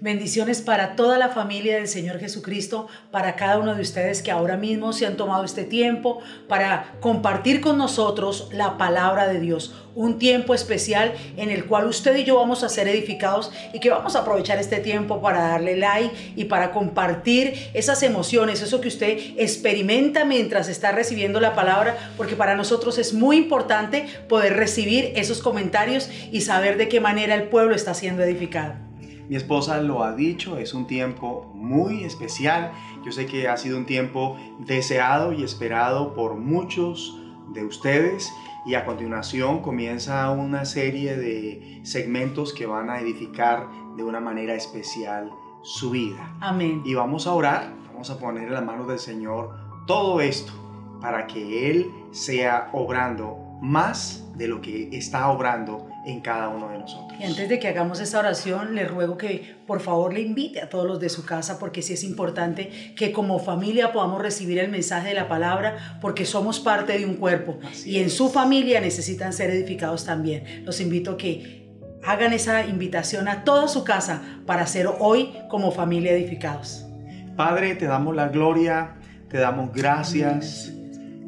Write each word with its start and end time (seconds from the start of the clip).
Bendiciones 0.00 0.62
para 0.62 0.94
toda 0.94 1.18
la 1.18 1.28
familia 1.28 1.74
del 1.74 1.88
Señor 1.88 2.20
Jesucristo, 2.20 2.86
para 3.10 3.34
cada 3.34 3.58
uno 3.58 3.74
de 3.74 3.82
ustedes 3.82 4.22
que 4.22 4.30
ahora 4.30 4.56
mismo 4.56 4.92
se 4.92 5.06
han 5.06 5.16
tomado 5.16 5.42
este 5.42 5.64
tiempo 5.64 6.20
para 6.46 6.94
compartir 7.00 7.60
con 7.60 7.78
nosotros 7.78 8.48
la 8.52 8.78
palabra 8.78 9.26
de 9.26 9.40
Dios. 9.40 9.74
Un 9.96 10.20
tiempo 10.20 10.54
especial 10.54 11.14
en 11.36 11.50
el 11.50 11.64
cual 11.64 11.88
usted 11.88 12.14
y 12.16 12.22
yo 12.22 12.36
vamos 12.36 12.62
a 12.62 12.68
ser 12.68 12.86
edificados 12.86 13.50
y 13.72 13.80
que 13.80 13.90
vamos 13.90 14.14
a 14.14 14.20
aprovechar 14.20 14.58
este 14.58 14.76
tiempo 14.78 15.20
para 15.20 15.48
darle 15.48 15.76
like 15.76 16.32
y 16.36 16.44
para 16.44 16.70
compartir 16.70 17.70
esas 17.74 18.04
emociones, 18.04 18.62
eso 18.62 18.80
que 18.80 18.88
usted 18.88 19.18
experimenta 19.36 20.24
mientras 20.24 20.68
está 20.68 20.92
recibiendo 20.92 21.40
la 21.40 21.56
palabra, 21.56 21.98
porque 22.16 22.36
para 22.36 22.54
nosotros 22.54 22.98
es 22.98 23.14
muy 23.14 23.36
importante 23.36 24.06
poder 24.28 24.54
recibir 24.54 25.12
esos 25.16 25.42
comentarios 25.42 26.08
y 26.30 26.42
saber 26.42 26.76
de 26.76 26.88
qué 26.88 27.00
manera 27.00 27.34
el 27.34 27.48
pueblo 27.48 27.74
está 27.74 27.94
siendo 27.94 28.22
edificado. 28.22 28.87
Mi 29.28 29.36
esposa 29.36 29.80
lo 29.82 30.04
ha 30.04 30.14
dicho, 30.14 30.56
es 30.56 30.72
un 30.72 30.86
tiempo 30.86 31.50
muy 31.54 32.02
especial. 32.04 32.72
Yo 33.04 33.12
sé 33.12 33.26
que 33.26 33.46
ha 33.46 33.58
sido 33.58 33.76
un 33.76 33.84
tiempo 33.84 34.38
deseado 34.58 35.34
y 35.34 35.42
esperado 35.42 36.14
por 36.14 36.36
muchos 36.36 37.14
de 37.52 37.62
ustedes 37.62 38.32
y 38.64 38.74
a 38.74 38.86
continuación 38.86 39.60
comienza 39.60 40.30
una 40.30 40.64
serie 40.64 41.16
de 41.16 41.80
segmentos 41.82 42.54
que 42.54 42.64
van 42.64 42.88
a 42.88 43.00
edificar 43.00 43.68
de 43.96 44.04
una 44.04 44.20
manera 44.20 44.54
especial 44.54 45.30
su 45.62 45.90
vida. 45.90 46.36
Amén. 46.40 46.82
Y 46.86 46.94
vamos 46.94 47.26
a 47.26 47.34
orar, 47.34 47.74
vamos 47.88 48.08
a 48.08 48.18
poner 48.18 48.44
en 48.44 48.54
las 48.54 48.64
manos 48.64 48.88
del 48.88 48.98
Señor 48.98 49.50
todo 49.86 50.22
esto 50.22 50.52
para 51.02 51.26
que 51.26 51.70
Él 51.70 51.90
sea 52.12 52.70
obrando 52.72 53.36
más 53.60 54.24
de 54.36 54.48
lo 54.48 54.62
que 54.62 54.88
está 54.92 55.28
obrando 55.30 55.86
en 56.08 56.20
cada 56.20 56.48
uno 56.48 56.70
de 56.70 56.78
nosotros. 56.78 57.18
Y 57.20 57.24
antes 57.24 57.48
de 57.48 57.58
que 57.58 57.68
hagamos 57.68 58.00
esta 58.00 58.18
oración, 58.18 58.74
le 58.74 58.86
ruego 58.86 59.18
que 59.18 59.56
por 59.66 59.80
favor 59.80 60.14
le 60.14 60.20
invite 60.20 60.60
a 60.60 60.68
todos 60.68 60.86
los 60.86 60.98
de 61.00 61.08
su 61.08 61.24
casa, 61.24 61.58
porque 61.58 61.82
sí 61.82 61.92
es 61.92 62.02
importante 62.02 62.94
que 62.96 63.12
como 63.12 63.38
familia 63.38 63.92
podamos 63.92 64.22
recibir 64.22 64.58
el 64.58 64.70
mensaje 64.70 65.08
de 65.08 65.14
la 65.14 65.28
palabra, 65.28 65.98
porque 66.00 66.24
somos 66.24 66.60
parte 66.60 66.98
de 66.98 67.04
un 67.04 67.16
cuerpo 67.16 67.58
y 67.84 67.98
en 67.98 68.10
su 68.10 68.30
familia 68.30 68.80
necesitan 68.80 69.32
ser 69.32 69.50
edificados 69.50 70.04
también. 70.04 70.64
Los 70.64 70.80
invito 70.80 71.12
a 71.12 71.16
que 71.16 71.68
hagan 72.04 72.32
esa 72.32 72.64
invitación 72.64 73.28
a 73.28 73.44
toda 73.44 73.68
su 73.68 73.84
casa 73.84 74.22
para 74.46 74.66
ser 74.66 74.88
hoy 74.98 75.34
como 75.48 75.70
familia 75.70 76.12
edificados. 76.12 76.86
Padre, 77.36 77.74
te 77.74 77.86
damos 77.86 78.16
la 78.16 78.28
gloria, 78.28 78.96
te 79.28 79.38
damos 79.38 79.72
gracias. 79.72 80.72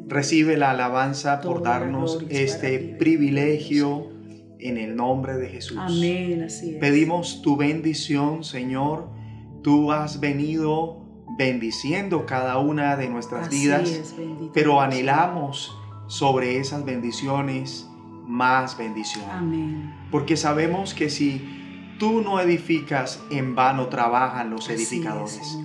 Recibe 0.07 0.57
la 0.57 0.71
alabanza 0.71 1.39
por 1.39 1.63
darnos 1.63 2.25
este 2.29 2.79
privilegio 2.79 4.10
en 4.61 4.77
el 4.77 4.95
nombre 4.95 5.37
de 5.37 5.49
Jesús. 5.49 5.77
Amén, 5.79 6.43
así 6.43 6.75
es. 6.75 6.77
Pedimos 6.77 7.41
tu 7.41 7.57
bendición, 7.57 8.43
Señor. 8.43 9.09
Tú 9.63 9.91
has 9.91 10.19
venido 10.19 11.01
bendiciendo 11.37 12.25
cada 12.25 12.57
una 12.57 12.95
de 12.95 13.09
nuestras 13.09 13.47
Así 13.47 13.61
vidas, 13.61 13.89
es, 13.89 14.15
pero 14.53 14.81
anhelamos 14.81 15.75
sobre 16.07 16.57
esas 16.57 16.83
bendiciones 16.85 17.87
más 18.27 18.77
bendición. 18.77 19.25
Amén. 19.31 19.93
Porque 20.11 20.37
sabemos 20.37 20.93
que 20.93 21.09
si 21.09 21.41
tú 21.99 22.21
no 22.21 22.39
edificas, 22.39 23.21
en 23.29 23.55
vano 23.55 23.87
trabajan 23.87 24.49
los 24.49 24.65
Así 24.65 24.73
edificadores. 24.73 25.57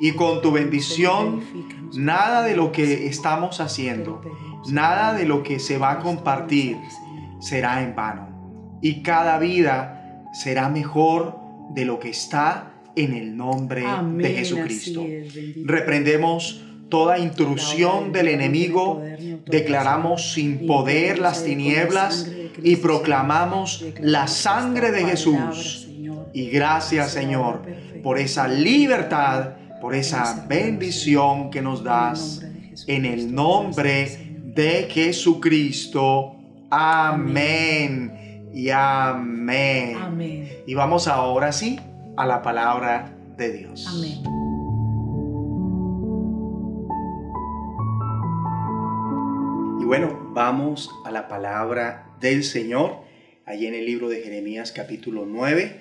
Y 0.00 0.12
con 0.12 0.42
tu 0.42 0.50
bendición, 0.50 1.40
nada 1.94 2.42
de 2.42 2.56
lo 2.56 2.72
que 2.72 3.06
estamos 3.06 3.60
haciendo, 3.60 4.20
nada 4.68 5.14
de 5.14 5.24
lo 5.24 5.42
que 5.42 5.60
se 5.60 5.78
va 5.78 5.92
a 5.92 5.98
compartir 6.00 6.76
será 7.38 7.82
en 7.82 7.94
vano. 7.94 8.33
Y 8.84 9.00
cada 9.00 9.38
vida 9.38 10.28
será 10.34 10.68
mejor 10.68 11.38
de 11.70 11.86
lo 11.86 11.98
que 11.98 12.10
está 12.10 12.74
en 12.94 13.14
el 13.14 13.34
nombre 13.34 13.82
Amén, 13.86 14.18
de 14.18 14.34
Jesucristo. 14.34 15.02
es. 15.08 15.34
Reprendemos 15.64 16.62
toda 16.90 17.18
intrusión 17.18 18.12
del 18.12 18.28
enemigo, 18.28 19.02
declaramos 19.46 20.34
sin 20.34 20.66
poder 20.66 21.18
las 21.18 21.44
tinieblas 21.44 22.30
y 22.62 22.76
proclamamos 22.76 23.82
la 24.02 24.26
sangre 24.26 24.90
de 24.90 25.06
Jesús. 25.06 25.88
Y 26.34 26.50
gracias 26.50 27.10
Señor 27.12 27.62
por 28.02 28.18
esa 28.18 28.46
libertad, 28.46 29.54
por 29.80 29.94
esa 29.94 30.44
bendición 30.46 31.48
que 31.50 31.62
nos 31.62 31.82
das 31.82 32.44
en 32.86 33.06
el 33.06 33.34
nombre 33.34 34.42
de 34.54 34.88
Jesucristo. 34.90 36.36
Amén 36.68 38.23
y 38.54 38.70
amén. 38.70 39.96
Amén. 39.96 40.48
Y 40.66 40.74
vamos 40.74 41.08
ahora 41.08 41.52
sí 41.52 41.80
a 42.16 42.24
la 42.24 42.40
palabra 42.40 43.16
de 43.36 43.52
Dios. 43.52 43.86
Amén. 43.88 44.22
Y 49.80 49.84
bueno, 49.84 50.30
vamos 50.32 50.90
a 51.04 51.10
la 51.10 51.28
palabra 51.28 52.16
del 52.20 52.44
Señor, 52.44 53.02
allí 53.44 53.66
en 53.66 53.74
el 53.74 53.84
libro 53.84 54.08
de 54.08 54.22
Jeremías 54.22 54.72
capítulo 54.72 55.26
9. 55.26 55.80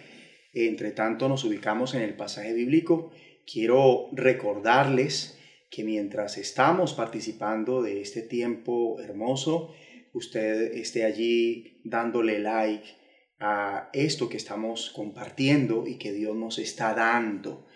Entre 0.53 0.91
tanto 0.91 1.29
nos 1.29 1.43
ubicamos 1.45 1.93
en 1.93 2.01
el 2.01 2.15
pasaje 2.15 2.53
bíblico. 2.53 3.11
Quiero 3.45 4.09
recordarles 4.11 5.39
que 5.69 5.83
mientras 5.83 6.37
estamos 6.37 6.93
participando 6.93 7.81
de 7.81 8.01
este 8.01 8.21
tiempo 8.21 8.99
hermoso, 8.99 9.73
usted 10.13 10.73
esté 10.75 11.03
allí 11.03 11.81
dándole 11.83 12.39
like 12.39 12.87
a 13.39 13.89
esto 13.93 14.29
que 14.29 14.37
estamos 14.37 14.91
compartiendo 14.95 15.85
y 15.85 15.97
que 15.97 16.13
Dios 16.13 16.35
nos 16.35 16.59
está 16.59 16.93
dando. 16.93 17.67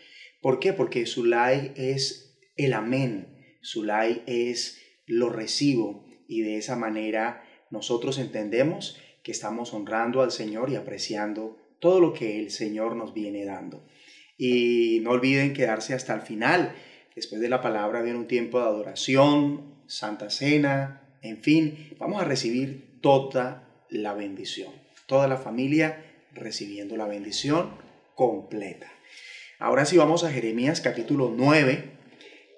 ¿Por 0.41 0.59
qué? 0.59 0.71
Porque 0.71 1.05
su 1.05 1.25
like 1.25 1.73
es 1.75 2.39
el 2.55 2.73
amén, 2.73 3.57
su 3.61 3.83
like 3.83 4.23
es 4.27 4.81
lo 5.05 5.29
recibo 5.29 6.05
y 6.27 6.41
de 6.41 6.57
esa 6.57 6.75
manera 6.75 7.43
nosotros 7.71 8.17
entendemos 8.17 8.97
que 9.23 9.31
estamos 9.31 9.73
honrando 9.73 10.21
al 10.21 10.31
Señor 10.31 10.69
y 10.69 10.75
apreciando 10.75 11.57
todo 11.79 11.99
lo 11.99 12.13
que 12.13 12.39
el 12.39 12.49
Señor 12.51 12.95
nos 12.95 13.13
viene 13.13 13.45
dando. 13.45 13.85
Y 14.37 14.99
no 15.01 15.11
olviden 15.11 15.53
quedarse 15.53 15.93
hasta 15.93 16.13
el 16.13 16.21
final. 16.21 16.73
Después 17.15 17.41
de 17.41 17.49
la 17.49 17.61
palabra 17.61 18.01
viene 18.01 18.19
un 18.19 18.27
tiempo 18.27 18.59
de 18.59 18.65
adoración, 18.65 19.83
santa 19.87 20.29
cena, 20.29 21.06
en 21.21 21.37
fin, 21.41 21.95
vamos 21.99 22.21
a 22.21 22.25
recibir 22.25 22.99
toda 23.01 23.85
la 23.89 24.13
bendición. 24.13 24.71
Toda 25.05 25.27
la 25.27 25.37
familia 25.37 26.03
recibiendo 26.33 26.97
la 26.97 27.07
bendición 27.07 27.71
completa. 28.15 28.91
Ahora 29.59 29.85
sí 29.85 29.97
vamos 29.97 30.23
a 30.23 30.31
Jeremías 30.31 30.81
capítulo 30.81 31.33
9. 31.35 31.97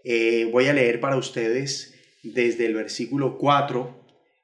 Eh, 0.04 0.50
voy 0.52 0.68
a 0.68 0.74
leer 0.74 1.00
para 1.00 1.18
ustedes 1.18 1.96
desde 2.24 2.66
el 2.66 2.74
versículo 2.74 3.38
4 3.38 4.00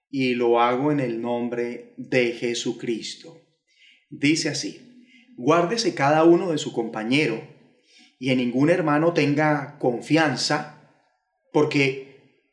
y 0.10 0.36
lo 0.36 0.62
hago 0.62 0.92
en 0.92 1.00
el 1.00 1.22
nombre 1.22 1.94
de 1.98 2.32
Jesucristo. 2.32 3.42
Dice 4.10 4.50
así, 4.50 5.04
guárdese 5.36 5.94
cada 5.94 6.24
uno 6.24 6.52
de 6.52 6.58
su 6.58 6.72
compañero 6.72 7.42
y 8.20 8.30
en 8.30 8.38
ningún 8.38 8.70
hermano 8.70 9.14
tenga 9.14 9.78
confianza, 9.78 10.94
porque 11.52 12.05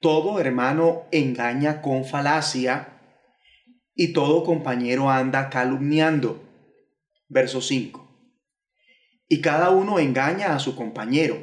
todo 0.02 0.40
hermano 0.40 1.04
engaña 1.12 1.80
con 1.80 2.04
falacia 2.04 3.00
y 3.94 4.12
todo 4.12 4.42
compañero 4.42 5.08
anda 5.10 5.48
calumniando. 5.48 6.42
Verso 7.28 7.62
5. 7.62 8.02
Y 9.28 9.40
cada 9.40 9.70
uno 9.70 10.00
engaña 10.00 10.54
a 10.54 10.58
su 10.58 10.74
compañero 10.74 11.42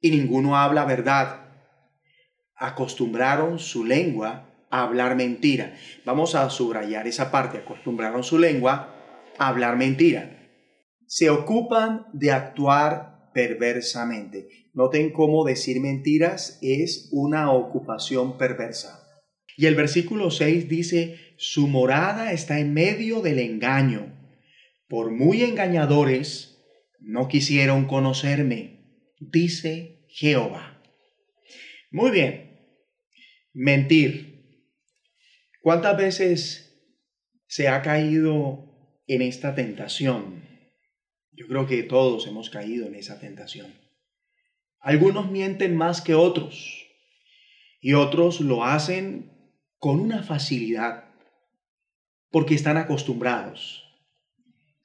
y 0.00 0.10
ninguno 0.10 0.56
habla 0.56 0.84
verdad. 0.84 1.46
Acostumbraron 2.56 3.60
su 3.60 3.84
lengua 3.84 4.50
a 4.70 4.82
hablar 4.82 5.14
mentira. 5.14 5.76
Vamos 6.04 6.34
a 6.34 6.50
subrayar 6.50 7.06
esa 7.06 7.30
parte. 7.30 7.58
Acostumbraron 7.58 8.24
su 8.24 8.38
lengua 8.38 8.92
a 9.38 9.46
hablar 9.46 9.76
mentira. 9.76 10.50
Se 11.06 11.30
ocupan 11.30 12.06
de 12.12 12.32
actuar 12.32 13.30
perversamente. 13.32 14.63
Noten 14.74 15.12
cómo 15.12 15.44
decir 15.44 15.80
mentiras 15.80 16.58
es 16.60 17.08
una 17.12 17.52
ocupación 17.52 18.36
perversa. 18.36 19.08
Y 19.56 19.66
el 19.66 19.76
versículo 19.76 20.32
6 20.32 20.68
dice, 20.68 21.34
su 21.36 21.68
morada 21.68 22.32
está 22.32 22.58
en 22.58 22.74
medio 22.74 23.20
del 23.20 23.38
engaño. 23.38 24.12
Por 24.88 25.12
muy 25.12 25.42
engañadores, 25.42 26.60
no 26.98 27.28
quisieron 27.28 27.86
conocerme, 27.86 29.12
dice 29.20 30.06
Jehová. 30.08 30.82
Muy 31.92 32.10
bien, 32.10 32.58
mentir. 33.52 34.58
¿Cuántas 35.60 35.96
veces 35.96 36.82
se 37.46 37.68
ha 37.68 37.80
caído 37.82 39.00
en 39.06 39.22
esta 39.22 39.54
tentación? 39.54 40.42
Yo 41.30 41.46
creo 41.46 41.66
que 41.68 41.84
todos 41.84 42.26
hemos 42.26 42.50
caído 42.50 42.88
en 42.88 42.96
esa 42.96 43.20
tentación. 43.20 43.83
Algunos 44.84 45.30
mienten 45.30 45.74
más 45.76 46.02
que 46.02 46.14
otros 46.14 46.84
y 47.80 47.94
otros 47.94 48.40
lo 48.40 48.64
hacen 48.64 49.30
con 49.78 49.98
una 49.98 50.22
facilidad 50.22 51.04
porque 52.30 52.54
están 52.54 52.76
acostumbrados. 52.76 53.82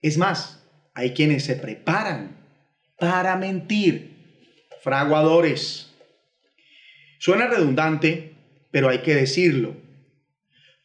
Es 0.01 0.17
más, 0.17 0.65
hay 0.93 1.11
quienes 1.11 1.43
se 1.43 1.57
preparan 1.57 2.37
para 2.97 3.35
mentir, 3.35 4.67
fraguadores. 4.81 5.93
Suena 7.17 7.47
redundante, 7.47 8.35
pero 8.71 8.87
hay 8.87 8.99
que 8.99 9.15
decirlo. 9.15 9.75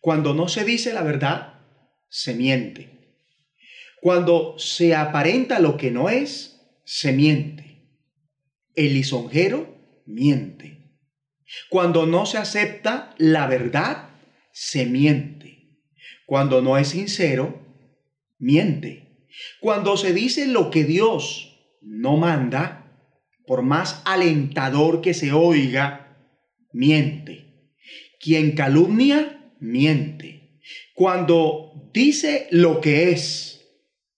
Cuando 0.00 0.34
no 0.34 0.48
se 0.48 0.64
dice 0.64 0.92
la 0.92 1.04
verdad, 1.04 1.60
se 2.08 2.34
miente. 2.34 2.88
Cuando 4.00 4.58
se 4.58 4.92
aparenta 4.92 5.60
lo 5.60 5.76
que 5.76 5.92
no 5.92 6.08
es, 6.08 6.60
se 6.84 7.12
miente. 7.12 7.63
El 8.74 8.94
lisonjero 8.94 9.74
miente. 10.06 10.84
Cuando 11.68 12.06
no 12.06 12.26
se 12.26 12.38
acepta 12.38 13.14
la 13.18 13.46
verdad, 13.46 14.10
se 14.52 14.86
miente. 14.86 15.78
Cuando 16.26 16.62
no 16.62 16.78
es 16.78 16.88
sincero, 16.88 17.60
miente. 18.38 19.26
Cuando 19.60 19.96
se 19.96 20.12
dice 20.12 20.46
lo 20.46 20.70
que 20.70 20.84
Dios 20.84 21.56
no 21.80 22.16
manda, 22.16 22.84
por 23.46 23.62
más 23.62 24.00
alentador 24.04 25.00
que 25.00 25.14
se 25.14 25.32
oiga, 25.32 26.16
miente. 26.72 27.70
Quien 28.20 28.52
calumnia, 28.52 29.52
miente. 29.60 30.60
Cuando 30.94 31.90
dice 31.92 32.46
lo 32.50 32.80
que 32.80 33.10
es, 33.10 33.66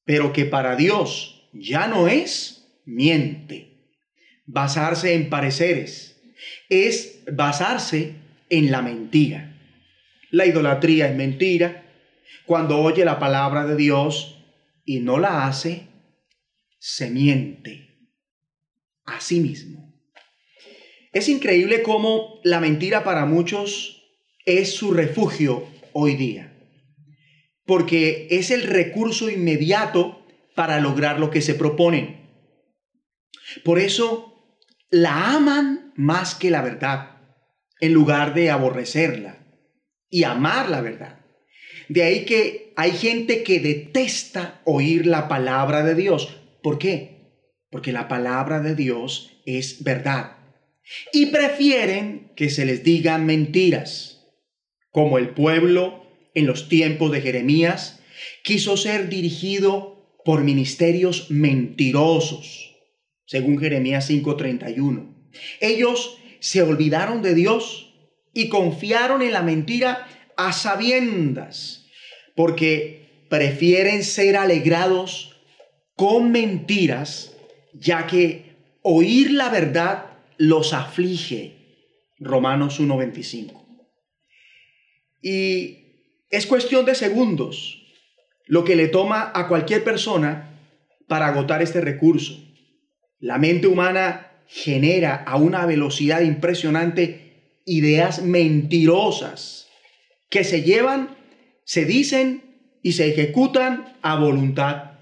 pero 0.05 0.32
que 0.32 0.44
para 0.44 0.76
Dios 0.76 1.49
ya 1.53 1.88
no 1.88 2.06
es, 2.08 2.82
miente. 2.85 3.75
Basarse 4.46 5.14
en 5.14 5.28
pareceres 5.28 6.16
es 6.69 7.22
basarse 7.31 8.14
en 8.48 8.70
la 8.70 8.82
mentira. 8.82 9.56
La 10.31 10.46
idolatría 10.46 11.08
es 11.08 11.14
mentira. 11.14 11.82
Cuando 12.44 12.78
oye 12.78 13.04
la 13.04 13.19
palabra 13.19 13.64
de 13.66 13.76
Dios 13.76 14.44
y 14.84 15.00
no 15.00 15.19
la 15.19 15.46
hace, 15.46 15.88
se 16.78 17.10
miente 17.10 17.90
a 19.04 19.20
sí 19.20 19.40
mismo. 19.40 19.93
Es 21.12 21.28
increíble 21.28 21.82
cómo 21.82 22.40
la 22.44 22.60
mentira 22.60 23.02
para 23.02 23.25
muchos 23.25 24.02
es 24.44 24.75
su 24.75 24.93
refugio 24.93 25.64
hoy 25.93 26.14
día, 26.14 26.52
porque 27.64 28.28
es 28.31 28.50
el 28.50 28.62
recurso 28.62 29.31
inmediato 29.31 30.25
para 30.54 30.78
lograr 30.78 31.19
lo 31.19 31.31
que 31.31 31.40
se 31.40 31.54
proponen. 31.54 32.20
Por 33.64 33.78
eso 33.78 34.36
la 34.91 35.35
aman 35.35 35.93
más 35.97 36.35
que 36.35 36.50
la 36.50 36.62
verdad, 36.62 37.17
en 37.81 37.93
lugar 37.93 38.35
de 38.35 38.50
aborrecerla 38.50 39.47
y 40.09 40.25
amar 40.25 40.69
la 40.71 40.81
verdad. 40.81 41.21
De 41.88 42.03
ahí 42.03 42.25
que 42.25 42.73
hay 42.77 42.93
gente 42.93 43.43
que 43.43 43.61
detesta 43.61 44.61
oír 44.65 45.06
la 45.06 45.29
palabra 45.29 45.85
de 45.85 45.94
Dios. 45.94 46.41
¿Por 46.62 46.79
qué? 46.79 47.33
Porque 47.71 47.93
la 47.93 48.09
palabra 48.09 48.61
de 48.61 48.75
Dios 48.75 49.41
es 49.44 49.83
verdad. 49.83 50.37
Y 51.12 51.27
prefieren 51.27 52.32
que 52.37 52.50
se 52.50 52.65
les 52.65 52.82
digan 52.82 53.27
mentiras, 53.27 54.25
como 54.91 55.19
el 55.19 55.31
pueblo 55.31 56.06
en 56.35 56.47
los 56.47 56.69
tiempos 56.69 57.11
de 57.12 57.21
Jeremías 57.21 58.00
quiso 58.43 58.77
ser 58.77 59.09
dirigido 59.09 59.97
por 60.25 60.43
ministerios 60.43 61.31
mentirosos, 61.31 62.66
según 63.26 63.58
Jeremías 63.58 64.08
5:31. 64.08 65.14
Ellos 65.61 66.19
se 66.40 66.62
olvidaron 66.62 67.23
de 67.23 67.34
Dios 67.34 67.93
y 68.32 68.49
confiaron 68.49 69.23
en 69.23 69.32
la 69.32 69.43
mentira 69.43 70.06
a 70.37 70.52
sabiendas, 70.52 71.87
porque 72.34 73.25
prefieren 73.28 74.05
ser 74.05 74.37
alegrados 74.37 75.37
con 75.94 76.31
mentiras, 76.31 77.34
ya 77.73 78.06
que 78.06 78.56
oír 78.82 79.31
la 79.32 79.49
verdad 79.49 80.06
los 80.37 80.72
aflige. 80.72 81.55
Romanos 82.19 82.81
1.25. 82.81 83.67
Y 85.22 85.87
es 86.31 86.46
cuestión 86.46 86.84
de 86.84 86.94
segundos 86.94 87.82
lo 88.46 88.64
que 88.64 88.76
le 88.76 88.88
toma 88.88 89.32
a 89.34 89.49
cualquier 89.49 89.82
persona 89.82 90.61
para 91.08 91.26
agotar 91.26 91.62
este 91.62 91.81
recurso. 91.81 92.45
La 93.19 93.39
mente 93.39 93.67
humana 93.67 94.43
genera 94.47 95.15
a 95.15 95.37
una 95.37 95.67
velocidad 95.67 96.21
impresionante 96.21 97.61
ideas 97.65 98.23
mentirosas 98.23 99.69
que 100.29 100.45
se 100.45 100.63
llevan, 100.63 101.17
se 101.65 101.85
dicen 101.85 102.79
y 102.83 102.93
se 102.93 103.09
ejecutan 103.09 103.97
a 104.03 104.17
voluntad. 104.17 104.93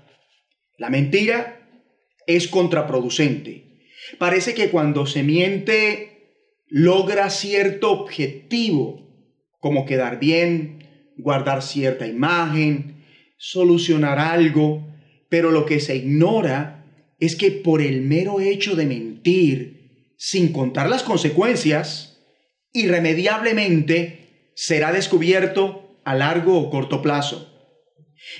La 0.78 0.90
mentira 0.90 1.60
es 2.26 2.48
contraproducente. 2.48 3.64
Parece 4.18 4.54
que 4.54 4.70
cuando 4.70 5.06
se 5.06 5.22
miente 5.22 6.14
logra 6.68 7.30
cierto 7.30 7.90
objetivo, 7.90 9.04
como 9.60 9.86
quedar 9.86 10.18
bien, 10.18 10.88
guardar 11.16 11.62
cierta 11.62 12.06
imagen, 12.06 13.04
solucionar 13.36 14.18
algo, 14.18 14.86
pero 15.28 15.50
lo 15.50 15.66
que 15.66 15.80
se 15.80 15.96
ignora 15.96 16.83
es 17.24 17.36
que 17.36 17.50
por 17.50 17.80
el 17.80 18.02
mero 18.02 18.40
hecho 18.40 18.76
de 18.76 18.86
mentir, 18.86 20.14
sin 20.16 20.52
contar 20.52 20.88
las 20.88 21.02
consecuencias, 21.02 22.22
irremediablemente 22.72 24.50
será 24.54 24.92
descubierto 24.92 26.00
a 26.04 26.14
largo 26.14 26.58
o 26.58 26.70
corto 26.70 27.02
plazo. 27.02 27.50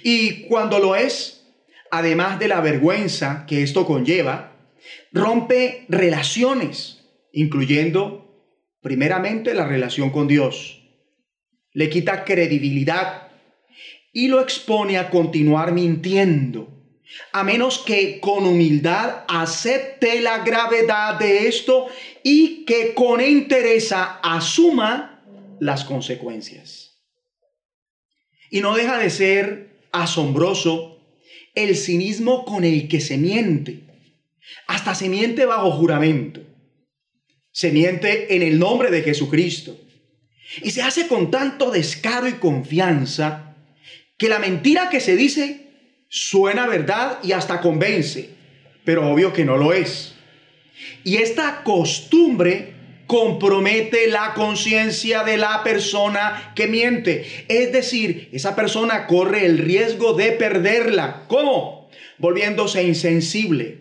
Y 0.02 0.46
cuando 0.46 0.78
lo 0.78 0.96
es, 0.96 1.46
además 1.90 2.38
de 2.38 2.48
la 2.48 2.60
vergüenza 2.60 3.44
que 3.46 3.62
esto 3.62 3.86
conlleva, 3.86 4.72
rompe 5.12 5.84
relaciones, 5.88 7.04
incluyendo 7.32 8.25
primeramente 8.80 9.54
la 9.54 9.66
relación 9.66 10.10
con 10.10 10.28
Dios. 10.28 10.82
Le 11.72 11.88
quita 11.88 12.25
credibilidad 12.25 13.28
y 14.12 14.28
lo 14.28 14.40
expone 14.40 14.98
a 14.98 15.10
continuar 15.10 15.72
mintiendo 15.72 16.74
a 17.32 17.44
menos 17.44 17.78
que 17.78 18.20
con 18.20 18.46
humildad 18.46 19.24
acepte 19.28 20.20
la 20.20 20.44
gravedad 20.44 21.18
de 21.18 21.48
esto 21.48 21.86
y 22.22 22.64
que 22.64 22.94
con 22.94 23.20
interés 23.20 23.92
asuma 23.92 25.22
las 25.60 25.84
consecuencias. 25.84 26.98
Y 28.50 28.60
no 28.60 28.74
deja 28.74 28.98
de 28.98 29.10
ser 29.10 29.80
asombroso 29.92 31.00
el 31.54 31.76
cinismo 31.76 32.44
con 32.44 32.64
el 32.64 32.88
que 32.88 33.00
se 33.00 33.16
miente. 33.16 33.84
Hasta 34.66 34.94
se 34.94 35.08
miente 35.08 35.46
bajo 35.46 35.70
juramento. 35.73 36.40
Se 37.52 37.70
miente 37.70 38.34
en 38.34 38.42
el 38.42 38.58
nombre 38.58 38.90
de 38.90 39.02
Jesucristo. 39.02 39.78
Y 40.62 40.70
se 40.70 40.82
hace 40.82 41.06
con 41.06 41.30
tanto 41.30 41.70
descaro 41.70 42.28
y 42.28 42.34
confianza 42.34 43.56
que 44.16 44.28
la 44.28 44.38
mentira 44.38 44.90
que 44.90 45.00
se 45.00 45.16
dice 45.16 45.63
suena 46.14 46.68
verdad 46.68 47.18
y 47.25 47.33
hasta 47.33 47.61
convence, 47.61 48.28
pero 48.85 49.11
obvio 49.11 49.33
que 49.33 49.44
no 49.44 49.56
lo 49.56 49.73
es. 49.73 50.14
Y 51.02 51.16
esta 51.16 51.64
costumbre 51.64 52.73
compromete 53.09 54.06
la 54.06 54.33
conciencia 54.35 55.25
de 55.25 55.38
la 55.38 55.64
persona 55.64 56.52
que 56.54 56.68
miente. 56.68 57.26
Es 57.49 57.73
decir, 57.73 58.28
esa 58.33 58.54
persona 58.54 59.09
corre 59.09 59.44
el 59.44 59.59
riesgo 59.59 60.12
de 60.12 60.30
perderla. 60.30 61.25
¿Cómo? 61.26 61.90
Volviéndose 62.18 62.85
insensible, 62.85 63.80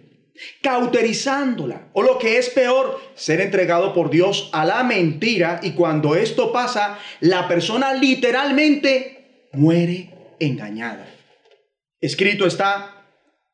cauterizándola, 0.64 1.90
o 1.94 2.02
lo 2.02 2.18
que 2.18 2.40
es 2.40 2.50
peor, 2.50 3.00
ser 3.14 3.42
entregado 3.42 3.94
por 3.94 4.10
Dios 4.10 4.50
a 4.54 4.66
la 4.66 4.84
mentira 4.84 5.60
y 5.62 5.74
cuando 5.74 6.16
esto 6.16 6.52
pasa, 6.52 6.98
la 7.20 7.48
persona 7.48 7.94
literalmente 7.94 9.50
muere 9.52 10.10
engañada. 10.40 11.13
Escrito 12.04 12.46
está, 12.46 13.08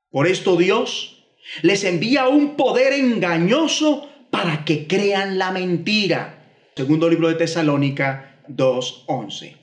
por 0.09 0.25
esto 0.25 0.55
Dios 0.57 1.23
les 1.61 1.83
envía 1.83 2.27
un 2.29 2.55
poder 2.55 2.93
engañoso 2.93 4.09
para 4.31 4.65
que 4.65 4.87
crean 4.87 5.37
la 5.37 5.51
mentira. 5.51 6.71
Segundo 6.75 7.07
libro 7.07 7.27
de 7.27 7.35
Tesalónica 7.35 8.41
2.11. 8.47 9.55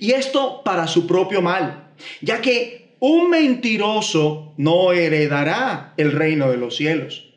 Y 0.00 0.10
esto 0.10 0.62
para 0.64 0.88
su 0.88 1.06
propio 1.06 1.40
mal, 1.40 1.92
ya 2.20 2.40
que 2.40 2.96
un 2.98 3.30
mentiroso 3.30 4.54
no 4.56 4.90
heredará 4.90 5.94
el 5.96 6.10
reino 6.10 6.50
de 6.50 6.56
los 6.56 6.74
cielos. 6.74 7.28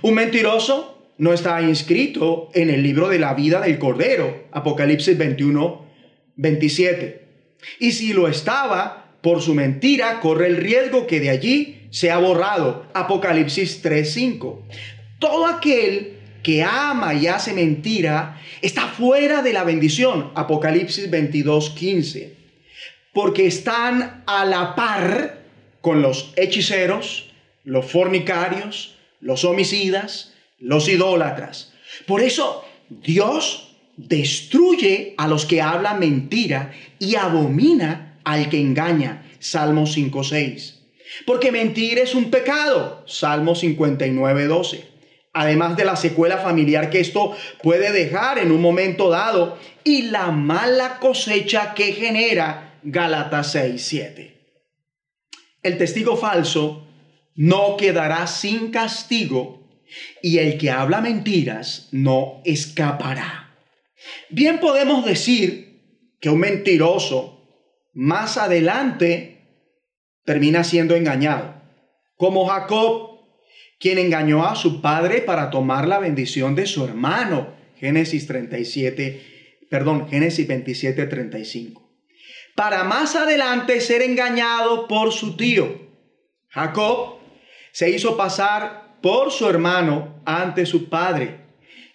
Un 0.00 0.14
mentiroso 0.14 1.10
no 1.18 1.32
está 1.32 1.60
inscrito 1.60 2.50
en 2.54 2.70
el 2.70 2.84
libro 2.84 3.08
de 3.08 3.18
la 3.18 3.34
vida 3.34 3.62
del 3.62 3.80
Cordero, 3.80 4.44
Apocalipsis 4.52 5.18
21, 5.18 5.84
27. 6.36 7.56
Y 7.80 7.90
si 7.90 8.12
lo 8.12 8.28
estaba, 8.28 9.03
por 9.24 9.40
su 9.40 9.54
mentira 9.54 10.20
corre 10.20 10.48
el 10.48 10.58
riesgo 10.58 11.06
que 11.06 11.18
de 11.18 11.30
allí 11.30 11.88
sea 11.90 12.18
borrado. 12.18 12.84
Apocalipsis 12.92 13.80
3:5. 13.82 14.60
Todo 15.18 15.46
aquel 15.46 16.18
que 16.42 16.62
ama 16.62 17.14
y 17.14 17.26
hace 17.26 17.54
mentira 17.54 18.38
está 18.60 18.86
fuera 18.88 19.40
de 19.40 19.54
la 19.54 19.64
bendición. 19.64 20.30
Apocalipsis 20.34 21.10
22:15. 21.10 22.34
Porque 23.14 23.46
están 23.46 24.24
a 24.26 24.44
la 24.44 24.74
par 24.74 25.38
con 25.80 26.02
los 26.02 26.34
hechiceros, 26.36 27.30
los 27.64 27.90
fornicarios, 27.90 28.96
los 29.22 29.46
homicidas, 29.46 30.34
los 30.58 30.86
idólatras. 30.86 31.72
Por 32.06 32.20
eso 32.20 32.62
Dios 32.90 33.74
destruye 33.96 35.14
a 35.16 35.28
los 35.28 35.46
que 35.46 35.62
hablan 35.62 35.98
mentira 35.98 36.74
y 36.98 37.14
abomina 37.14 38.13
al 38.24 38.48
que 38.48 38.60
engaña. 38.60 39.30
Salmo 39.38 39.82
5.6. 39.82 40.80
Porque 41.26 41.52
mentir 41.52 41.98
es 41.98 42.14
un 42.14 42.30
pecado. 42.30 43.04
Salmo 43.06 43.54
59.12 43.54 44.94
además 45.34 45.76
de 45.76 45.84
la 45.84 45.96
secuela 45.96 46.38
familiar 46.38 46.88
que 46.88 47.00
esto 47.00 47.36
puede 47.60 47.92
dejar 47.92 48.38
en 48.38 48.52
un 48.52 48.62
momento 48.62 49.10
dado 49.10 49.58
y 49.82 50.02
la 50.02 50.30
mala 50.30 51.00
cosecha 51.00 51.74
que 51.74 51.92
genera 51.92 52.78
Gálatas 52.84 53.52
6, 53.52 53.84
7. 53.84 54.34
El 55.62 55.76
testigo 55.76 56.16
falso 56.16 56.86
no 57.34 57.76
quedará 57.76 58.26
sin 58.26 58.70
castigo 58.70 59.68
y 60.22 60.38
el 60.38 60.56
que 60.56 60.70
habla 60.70 61.00
mentiras 61.00 61.88
no 61.90 62.40
escapará. 62.44 63.56
Bien 64.30 64.60
podemos 64.60 65.04
decir 65.04 65.82
que 66.20 66.30
un 66.30 66.40
mentiroso 66.40 67.33
más 67.94 68.36
adelante 68.36 69.46
termina 70.24 70.64
siendo 70.64 70.96
engañado, 70.96 71.54
como 72.16 72.46
Jacob 72.46 73.14
quien 73.78 73.98
engañó 73.98 74.46
a 74.46 74.56
su 74.56 74.80
padre 74.80 75.20
para 75.20 75.50
tomar 75.50 75.86
la 75.86 75.98
bendición 75.98 76.54
de 76.54 76.66
su 76.66 76.84
hermano. 76.84 77.54
Génesis 77.76 78.26
37, 78.26 79.66
perdón, 79.68 80.08
Génesis 80.08 80.46
27, 80.46 81.06
35. 81.06 81.82
Para 82.54 82.84
más 82.84 83.14
adelante 83.16 83.80
ser 83.80 84.02
engañado 84.02 84.86
por 84.88 85.12
su 85.12 85.36
tío. 85.36 85.82
Jacob 86.48 87.18
se 87.72 87.90
hizo 87.90 88.16
pasar 88.16 88.96
por 89.02 89.30
su 89.30 89.48
hermano 89.50 90.22
ante 90.24 90.64
su 90.64 90.88
padre 90.88 91.40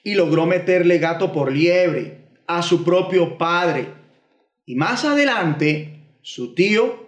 y 0.03 0.13
logró 0.13 0.45
meterle 0.45 0.99
gato 0.99 1.31
por 1.31 1.51
liebre 1.51 2.27
a 2.45 2.61
su 2.61 2.83
propio 2.83 3.37
padre. 3.37 3.98
Y 4.69 4.75
más 4.75 5.03
adelante, 5.03 5.95
su 6.21 6.53
tío 6.53 7.07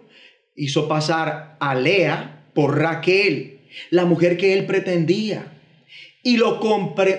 hizo 0.56 0.88
pasar 0.88 1.58
a 1.60 1.76
Lea 1.76 2.48
por 2.54 2.76
Raquel 2.76 3.60
la 3.90 4.04
mujer 4.04 4.36
que 4.36 4.54
él 4.54 4.66
pretendía. 4.66 5.60
Y 6.24 6.38
lo, 6.38 6.58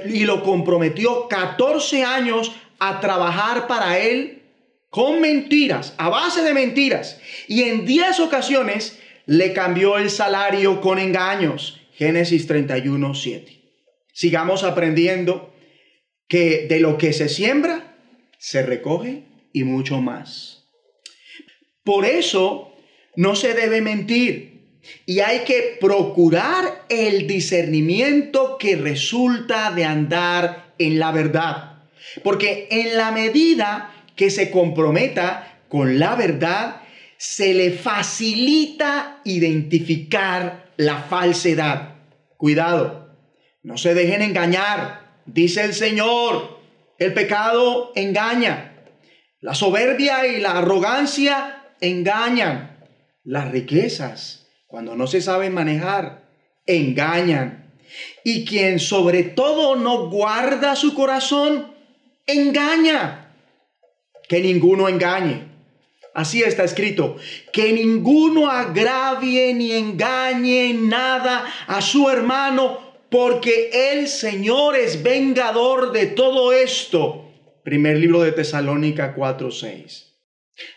y 0.06 0.26
lo 0.26 0.44
comprometió 0.44 1.30
14 1.30 2.04
años 2.04 2.52
a 2.80 3.00
trabajar 3.00 3.68
para 3.68 4.00
él 4.00 4.42
con 4.90 5.22
mentiras, 5.22 5.94
a 5.98 6.10
base 6.10 6.42
de 6.42 6.54
mentiras. 6.54 7.22
Y 7.48 7.64
en 7.64 7.86
10 7.86 8.20
ocasiones 8.20 9.00
le 9.26 9.54
cambió 9.54 9.98
el 9.98 10.10
salario 10.10 10.82
con 10.82 11.00
engaños. 11.00 11.80
Génesis 11.94 12.48
31, 12.48 13.16
7. 13.16 13.62
Sigamos 14.12 14.66
aprendiendo 14.66 15.54
que 16.28 16.68
de 16.68 16.82
lo 16.82 16.98
que 16.98 17.14
se 17.14 17.30
siembra, 17.30 17.96
se 18.38 18.62
recoge 18.62 19.32
y 19.54 19.64
mucho 19.64 20.02
más. 20.02 20.66
Por 21.84 22.06
eso 22.06 22.74
no 23.16 23.36
se 23.36 23.54
debe 23.54 23.82
mentir. 23.82 24.54
Y 25.06 25.22
hay 25.22 25.40
que 25.40 25.78
procurar 25.80 26.86
el 26.90 27.26
discernimiento 27.26 28.58
que 28.58 28.76
resulta 28.76 29.72
de 29.72 29.86
andar 29.86 30.74
en 30.78 31.00
la 31.00 31.12
verdad. 31.12 31.84
Porque 32.24 32.68
en 32.70 32.98
la 32.98 33.12
medida 33.12 33.94
que 34.16 34.30
se 34.30 34.52
comprometa 34.52 35.62
con 35.70 36.00
la 36.00 36.16
verdad, 36.16 36.82
se 37.18 37.54
le 37.54 37.72
facilita 37.72 39.22
identificar 39.24 40.72
la 40.76 41.04
falsedad. 41.04 41.96
Cuidado, 42.38 43.16
no 43.64 43.78
se 43.78 43.94
dejen 43.94 44.22
engañar, 44.22 45.22
dice 45.26 45.64
el 45.64 45.74
Señor. 45.74 46.60
El 47.00 47.14
pecado 47.14 47.92
engaña. 47.96 48.73
La 49.44 49.54
soberbia 49.54 50.26
y 50.26 50.40
la 50.40 50.60
arrogancia 50.60 51.66
engañan. 51.82 52.80
Las 53.26 53.52
riquezas 53.52 54.48
cuando 54.68 54.96
no 54.96 55.06
se 55.06 55.22
saben 55.22 55.54
manejar, 55.54 56.30
engañan. 56.66 57.74
Y 58.24 58.46
quien 58.46 58.80
sobre 58.80 59.24
todo 59.24 59.76
no 59.76 60.10
guarda 60.10 60.78
su 60.78 60.94
corazón, 60.94 61.76
engaña. 62.26 63.36
Que 64.30 64.40
ninguno 64.40 64.88
engañe. 64.88 65.44
Así 66.14 66.42
está 66.42 66.64
escrito, 66.64 67.18
que 67.52 67.74
ninguno 67.74 68.50
agravie 68.50 69.54
ni 69.54 69.74
engañe 69.74 70.74
nada 70.74 71.44
a 71.68 71.82
su 71.82 72.10
hermano, 72.10 72.80
porque 73.10 73.92
el 73.92 74.08
Señor 74.08 74.78
es 74.78 75.04
vengador 75.04 75.92
de 75.92 76.06
todo 76.06 76.54
esto. 76.54 77.23
Primer 77.64 77.98
libro 77.98 78.22
de 78.22 78.34
Tesalónica 78.34 79.16
4:6. 79.16 80.14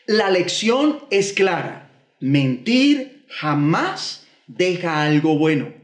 La 0.07 0.31
lección 0.31 1.01
es 1.11 1.33
clara. 1.33 1.91
Mentir 2.21 3.25
jamás 3.29 4.27
deja 4.47 5.03
algo 5.03 5.37
bueno. 5.37 5.75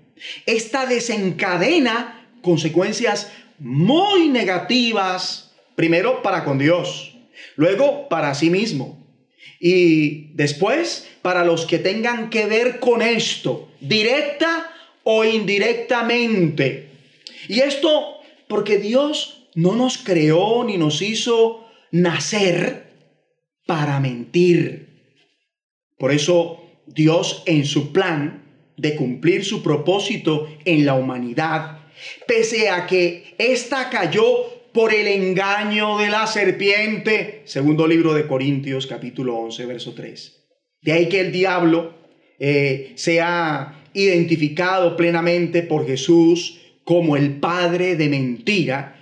Esta 0.47 0.87
desencadena 0.87 2.29
consecuencias 2.41 3.33
muy 3.59 4.29
negativas, 4.29 5.53
primero 5.75 6.23
para 6.23 6.45
con 6.45 6.59
Dios, 6.59 7.17
luego 7.57 8.09
para 8.09 8.35
sí 8.35 8.51
mismo 8.51 9.03
y 9.59 10.33
después 10.35 11.09
para 11.23 11.45
los 11.45 11.67
que 11.67 11.79
tengan 11.79 12.31
que 12.31 12.47
ver 12.47 12.81
con 12.81 13.01
esto, 13.01 13.71
directa 13.81 14.71
o 15.05 15.25
indirectamente. 15.25 16.91
Y 17.49 17.61
esto 17.61 18.21
porque 18.49 18.79
Dios 18.79 19.42
no 19.55 19.77
nos 19.77 19.99
creó 19.99 20.65
ni 20.65 20.79
nos 20.79 21.03
hizo 21.03 21.67
nacer 21.91 22.93
para 23.67 24.01
mentir. 24.01 24.89
Por 25.99 26.13
eso 26.13 26.63
Dios 26.87 27.43
en 27.47 27.65
su 27.65 27.93
plan 27.93 28.43
de 28.77 28.97
cumplir 28.97 29.45
su 29.45 29.63
propósito 29.63 30.49
en 30.65 30.85
la 30.87 30.95
humanidad, 30.95 31.79
pese 32.27 32.71
a 32.71 32.87
que 32.87 33.35
ésta 33.39 33.91
cayó 33.91 34.25
por 34.73 34.95
el 34.95 35.07
engaño 35.07 35.99
de 35.99 36.09
la 36.09 36.27
serpiente, 36.27 37.43
segundo 37.45 37.87
libro 37.87 38.15
de 38.15 38.27
Corintios 38.27 38.87
capítulo 38.87 39.37
11, 39.37 39.67
verso 39.67 39.93
3. 39.95 40.43
De 40.81 40.93
ahí 40.93 41.09
que 41.09 41.21
el 41.21 41.31
diablo 41.31 41.95
eh, 42.39 42.93
sea 42.97 43.85
identificado 43.93 44.97
plenamente 44.97 45.63
por 45.63 45.87
Jesús 45.87 46.61
como 46.85 47.17
el 47.17 47.39
padre 47.39 47.95
de 47.97 48.09
mentira 48.09 49.02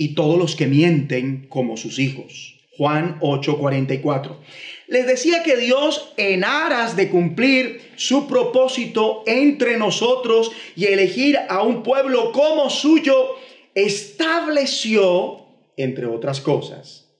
y 0.00 0.14
todos 0.14 0.38
los 0.38 0.56
que 0.56 0.66
mienten 0.66 1.46
como 1.50 1.76
sus 1.76 1.98
hijos. 1.98 2.58
Juan 2.78 3.18
8:44. 3.20 4.38
Les 4.86 5.06
decía 5.06 5.42
que 5.42 5.58
Dios, 5.58 6.14
en 6.16 6.42
aras 6.42 6.96
de 6.96 7.10
cumplir 7.10 7.82
su 7.96 8.26
propósito 8.26 9.22
entre 9.26 9.76
nosotros 9.76 10.52
y 10.74 10.86
elegir 10.86 11.38
a 11.50 11.62
un 11.62 11.82
pueblo 11.82 12.32
como 12.32 12.70
suyo, 12.70 13.36
estableció, 13.74 15.44
entre 15.76 16.06
otras 16.06 16.40
cosas, 16.40 17.10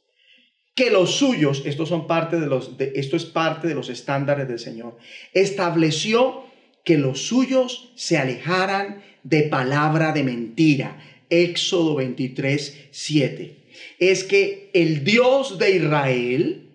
que 0.75 0.91
los 0.91 1.17
suyos, 1.17 1.61
estos 1.67 1.91
son 1.91 2.07
parte 2.07 2.41
de 2.41 2.47
los, 2.47 2.79
de, 2.79 2.93
esto 2.95 3.15
es 3.15 3.27
parte 3.27 3.69
de 3.69 3.75
los 3.75 3.91
estándares 3.91 4.49
del 4.49 4.59
Señor, 4.59 4.97
estableció 5.35 6.45
que 6.83 6.97
los 6.97 7.21
suyos 7.27 7.93
se 7.95 8.17
alejaran 8.17 9.03
de 9.23 9.43
palabra 9.43 10.13
de 10.13 10.23
mentira. 10.23 10.97
Éxodo 11.31 11.95
23, 11.95 12.89
7. 12.91 13.57
Es 13.99 14.25
que 14.25 14.71
el 14.75 15.05
Dios 15.05 15.59
de 15.59 15.77
Israel, 15.77 16.71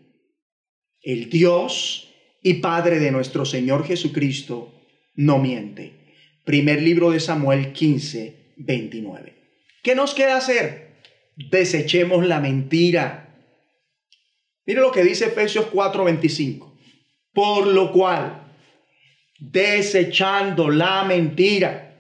el 1.04 1.30
Dios 1.30 2.14
y 2.42 2.56
Padre 2.56 3.00
de 3.00 3.12
nuestro 3.12 3.46
Señor 3.46 3.86
Jesucristo, 3.86 4.74
no 5.16 5.40
miente. 5.40 5.94
Primer 6.44 6.82
libro 6.82 7.12
de 7.12 7.20
Samuel 7.20 7.74
15, 7.74 8.54
29. 8.58 9.34
¿Qué 9.84 9.96
nos 9.96 10.14
queda 10.14 10.38
hacer? 10.38 10.96
Desechemos 11.36 12.26
la 12.26 12.40
mentira. 12.40 13.36
Mire 14.66 14.82
lo 14.82 14.92
que 14.92 15.04
dice 15.04 15.26
Efesios 15.26 15.66
4, 15.72 16.04
25. 16.06 16.78
Por 17.34 17.68
lo 17.68 17.92
cual, 17.92 18.54
desechando 19.40 20.70
la 20.70 21.04
mentira, 21.04 21.95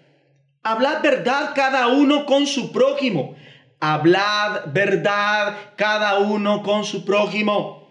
hablad 0.65 1.01
verdad 1.01 1.53
cada 1.55 1.87
uno 1.87 2.25
con 2.25 2.45
su 2.45 2.71
prójimo. 2.73 3.37
Hablad 3.79 4.73
verdad 4.73 5.73
cada 5.77 6.19
uno 6.19 6.63
con 6.63 6.83
su 6.83 7.05
prójimo 7.05 7.85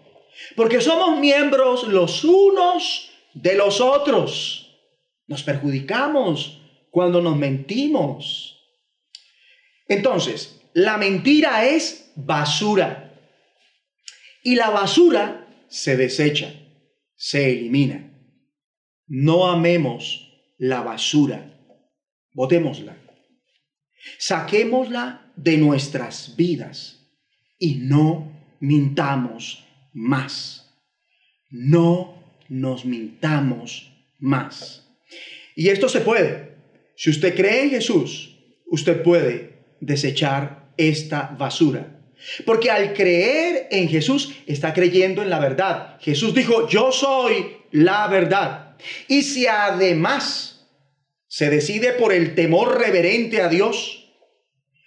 porque 0.55 0.81
somos 0.81 1.19
miembros 1.19 1.87
los 1.87 2.23
unos 2.23 3.09
de 3.33 3.55
los 3.55 3.81
otros. 3.81 4.79
Nos 5.27 5.43
perjudicamos 5.43 6.61
cuando 6.91 7.21
nos 7.21 7.35
mentimos. 7.35 8.59
Entonces, 9.87 10.61
la 10.73 10.97
mentira 10.97 11.65
es 11.65 12.11
basura. 12.15 13.01
Y 14.43 14.55
la 14.55 14.69
basura 14.69 15.47
se 15.67 15.97
desecha, 15.97 16.53
se 17.15 17.51
elimina. 17.51 18.11
no 19.07 19.47
amemos 19.47 20.31
la 20.57 20.81
basura, 20.81 21.54
botémosla, 22.35 22.95
saquémosla 24.19 25.31
de 25.35 25.57
nuestras 25.57 26.35
vidas 26.35 26.99
y 27.57 27.75
no 27.75 28.31
mintamos 28.59 29.65
más. 29.93 30.61
No 31.49 32.21
nos 32.49 32.85
mintamos 32.85 33.91
más. 34.19 34.85
Y 35.55 35.69
esto 35.69 35.87
se 35.89 36.01
puede. 36.01 36.55
Si 36.97 37.09
usted 37.09 37.35
cree 37.35 37.63
en 37.63 37.69
Jesús, 37.69 38.37
usted 38.67 39.01
puede 39.01 39.63
desechar 39.79 40.73
esta 40.77 41.35
basura. 41.37 42.01
Porque 42.45 42.69
al 42.69 42.93
creer 42.93 43.67
en 43.71 43.87
Jesús 43.87 44.33
está 44.45 44.73
creyendo 44.73 45.21
en 45.21 45.29
la 45.29 45.39
verdad. 45.39 45.97
Jesús 46.01 46.33
dijo, 46.33 46.67
yo 46.67 46.91
soy 46.91 47.57
la 47.71 48.07
verdad. 48.07 48.75
Y 49.07 49.21
si 49.21 49.47
además 49.47 50.54
se 51.27 51.49
decide 51.49 51.93
por 51.93 52.13
el 52.13 52.35
temor 52.35 52.79
reverente 52.79 53.41
a 53.41 53.47
Dios, 53.47 54.09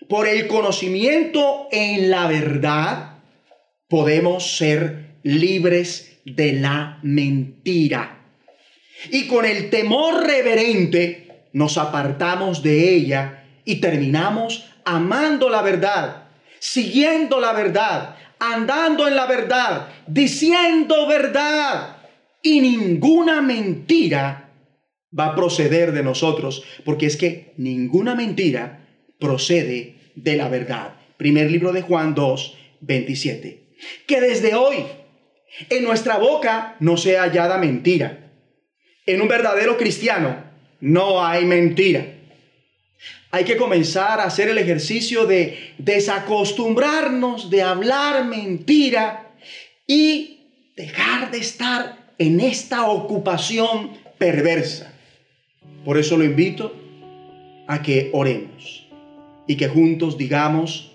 por 0.08 0.26
el 0.26 0.46
conocimiento 0.46 1.68
en 1.70 2.10
la 2.10 2.26
verdad, 2.26 3.18
podemos 3.88 4.56
ser 4.56 5.18
libres 5.22 6.20
de 6.24 6.54
la 6.54 6.98
mentira. 7.02 8.18
Y 9.10 9.26
con 9.26 9.44
el 9.44 9.70
temor 9.70 10.26
reverente 10.26 11.44
nos 11.52 11.78
apartamos 11.78 12.62
de 12.62 12.94
ella 12.94 13.44
y 13.64 13.76
terminamos 13.76 14.64
amando 14.84 15.48
la 15.48 15.62
verdad, 15.62 16.28
siguiendo 16.58 17.40
la 17.40 17.52
verdad, 17.52 18.16
andando 18.38 19.06
en 19.06 19.16
la 19.16 19.26
verdad, 19.26 19.88
diciendo 20.06 21.06
verdad. 21.06 21.96
Y 22.42 22.60
ninguna 22.60 23.42
mentira 23.42 24.47
va 25.16 25.26
a 25.26 25.34
proceder 25.34 25.92
de 25.92 26.02
nosotros, 26.02 26.64
porque 26.84 27.06
es 27.06 27.16
que 27.16 27.52
ninguna 27.56 28.14
mentira 28.14 28.86
procede 29.18 29.96
de 30.14 30.36
la 30.36 30.48
verdad. 30.48 30.94
Primer 31.16 31.50
libro 31.50 31.72
de 31.72 31.82
Juan 31.82 32.14
2, 32.14 32.56
27. 32.80 33.68
Que 34.06 34.20
desde 34.20 34.54
hoy 34.54 34.84
en 35.70 35.84
nuestra 35.84 36.18
boca 36.18 36.76
no 36.80 36.96
sea 36.96 37.22
hallada 37.22 37.58
mentira. 37.58 38.32
En 39.06 39.20
un 39.20 39.28
verdadero 39.28 39.76
cristiano 39.76 40.44
no 40.80 41.24
hay 41.24 41.44
mentira. 41.44 42.14
Hay 43.30 43.44
que 43.44 43.56
comenzar 43.56 44.20
a 44.20 44.24
hacer 44.24 44.48
el 44.48 44.58
ejercicio 44.58 45.26
de 45.26 45.74
desacostumbrarnos 45.78 47.50
de 47.50 47.62
hablar 47.62 48.24
mentira 48.24 49.34
y 49.86 50.72
dejar 50.76 51.30
de 51.30 51.38
estar 51.38 52.14
en 52.18 52.40
esta 52.40 52.86
ocupación 52.86 53.92
perversa. 54.18 54.97
Por 55.84 55.98
eso 55.98 56.16
lo 56.16 56.24
invito 56.24 56.72
a 57.66 57.82
que 57.82 58.10
oremos 58.12 58.88
y 59.46 59.56
que 59.56 59.68
juntos 59.68 60.18
digamos, 60.18 60.92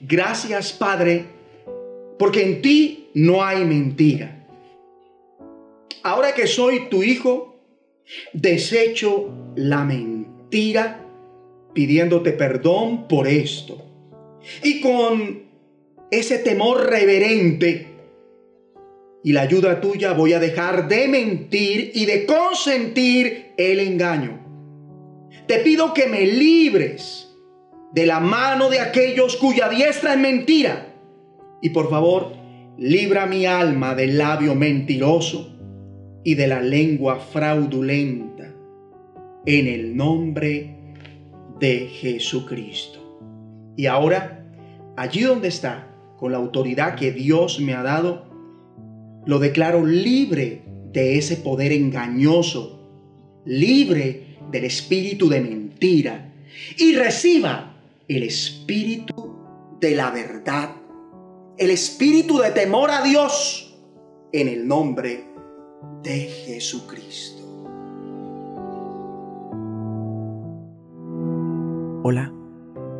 gracias 0.00 0.72
Padre, 0.72 1.26
porque 2.18 2.42
en 2.42 2.62
ti 2.62 3.08
no 3.14 3.42
hay 3.44 3.64
mentira. 3.64 4.46
Ahora 6.02 6.34
que 6.34 6.46
soy 6.46 6.88
tu 6.90 7.02
hijo, 7.02 7.56
desecho 8.32 9.30
la 9.56 9.84
mentira 9.84 11.00
pidiéndote 11.72 12.32
perdón 12.32 13.08
por 13.08 13.26
esto. 13.26 13.82
Y 14.62 14.80
con 14.80 15.44
ese 16.10 16.38
temor 16.38 16.88
reverente 16.88 17.93
y 19.24 19.32
la 19.32 19.40
ayuda 19.40 19.80
tuya 19.80 20.12
voy 20.12 20.34
a 20.34 20.38
dejar 20.38 20.86
de 20.86 21.08
mentir 21.08 21.92
y 21.94 22.04
de 22.04 22.26
consentir 22.26 23.54
el 23.56 23.80
engaño. 23.80 24.38
Te 25.48 25.60
pido 25.60 25.94
que 25.94 26.06
me 26.06 26.26
libres 26.26 27.34
de 27.92 28.04
la 28.04 28.20
mano 28.20 28.68
de 28.68 28.80
aquellos 28.80 29.36
cuya 29.36 29.70
diestra 29.70 30.12
es 30.12 30.20
mentira. 30.20 30.94
Y 31.62 31.70
por 31.70 31.88
favor, 31.88 32.34
libra 32.76 33.24
mi 33.24 33.46
alma 33.46 33.94
del 33.94 34.18
labio 34.18 34.54
mentiroso 34.54 35.56
y 36.22 36.34
de 36.34 36.46
la 36.46 36.60
lengua 36.60 37.18
fraudulenta. 37.18 38.52
En 39.46 39.66
el 39.68 39.96
nombre 39.96 40.76
de 41.60 41.88
Jesucristo. 41.88 43.00
Y 43.74 43.86
ahora, 43.86 44.44
allí 44.98 45.22
donde 45.22 45.48
está, 45.48 45.88
con 46.18 46.32
la 46.32 46.38
autoridad 46.38 46.94
que 46.94 47.10
Dios 47.10 47.58
me 47.60 47.72
ha 47.72 47.82
dado, 47.82 48.33
lo 49.26 49.38
declaro 49.38 49.84
libre 49.84 50.62
de 50.92 51.18
ese 51.18 51.36
poder 51.36 51.72
engañoso, 51.72 52.80
libre 53.44 54.38
del 54.50 54.64
espíritu 54.64 55.28
de 55.28 55.40
mentira, 55.40 56.32
y 56.78 56.94
reciba 56.94 57.76
el 58.06 58.22
espíritu 58.22 59.34
de 59.80 59.94
la 59.94 60.10
verdad, 60.10 60.70
el 61.58 61.70
espíritu 61.70 62.38
de 62.38 62.50
temor 62.50 62.90
a 62.90 63.02
Dios, 63.02 63.76
en 64.32 64.48
el 64.48 64.66
nombre 64.66 65.24
de 66.02 66.20
Jesucristo. 66.46 67.42
Hola, 72.02 72.32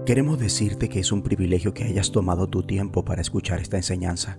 queremos 0.07 0.39
decirte 0.39 0.89
que 0.89 1.01
es 1.01 1.13
un 1.13 1.23
privilegio 1.23 1.75
que 1.75 1.85
hayas 1.85 2.11
tomado 2.11 2.49
tu 2.49 2.63
tiempo 2.63 3.05
para 3.05 3.21
escuchar 3.21 3.61
esta 3.61 3.77
enseñanza. 3.77 4.39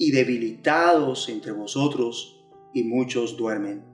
y 0.00 0.12
debilitados 0.12 1.28
entre 1.28 1.52
vosotros, 1.52 2.42
y 2.72 2.84
muchos 2.84 3.36
duermen. 3.36 3.84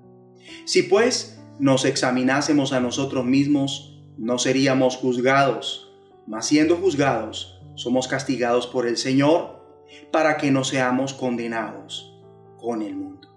Si 0.65 0.85
pues 0.85 1.43
nos 1.59 1.85
examinásemos 1.85 2.73
a 2.73 2.79
nosotros 2.79 3.25
mismos, 3.25 4.05
no 4.17 4.39
seríamos 4.39 4.97
juzgados, 4.97 5.93
mas 6.29 6.47
siendo 6.47 6.77
juzgados, 6.77 7.61
somos 7.75 8.07
castigados 8.07 8.69
por 8.69 8.87
el 8.87 8.99
Señor 8.99 9.67
para 10.13 10.37
que 10.37 10.53
no 10.53 10.63
seamos 10.63 11.13
condenados 11.13 12.17
con 12.57 12.83
el 12.83 12.95
mundo. 12.95 13.29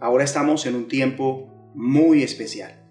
Ahora 0.00 0.24
estamos 0.24 0.64
en 0.64 0.76
un 0.76 0.88
tiempo 0.88 1.70
muy 1.74 2.22
especial 2.22 2.88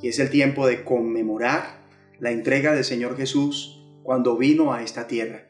y 0.00 0.08
es 0.08 0.18
el 0.18 0.30
tiempo 0.30 0.66
de 0.66 0.82
conmemorar 0.82 1.84
la 2.20 2.30
entrega 2.30 2.72
del 2.74 2.84
Señor 2.84 3.18
Jesús 3.18 3.84
cuando 4.02 4.38
vino 4.38 4.72
a 4.72 4.82
esta 4.82 5.06
tierra 5.06 5.49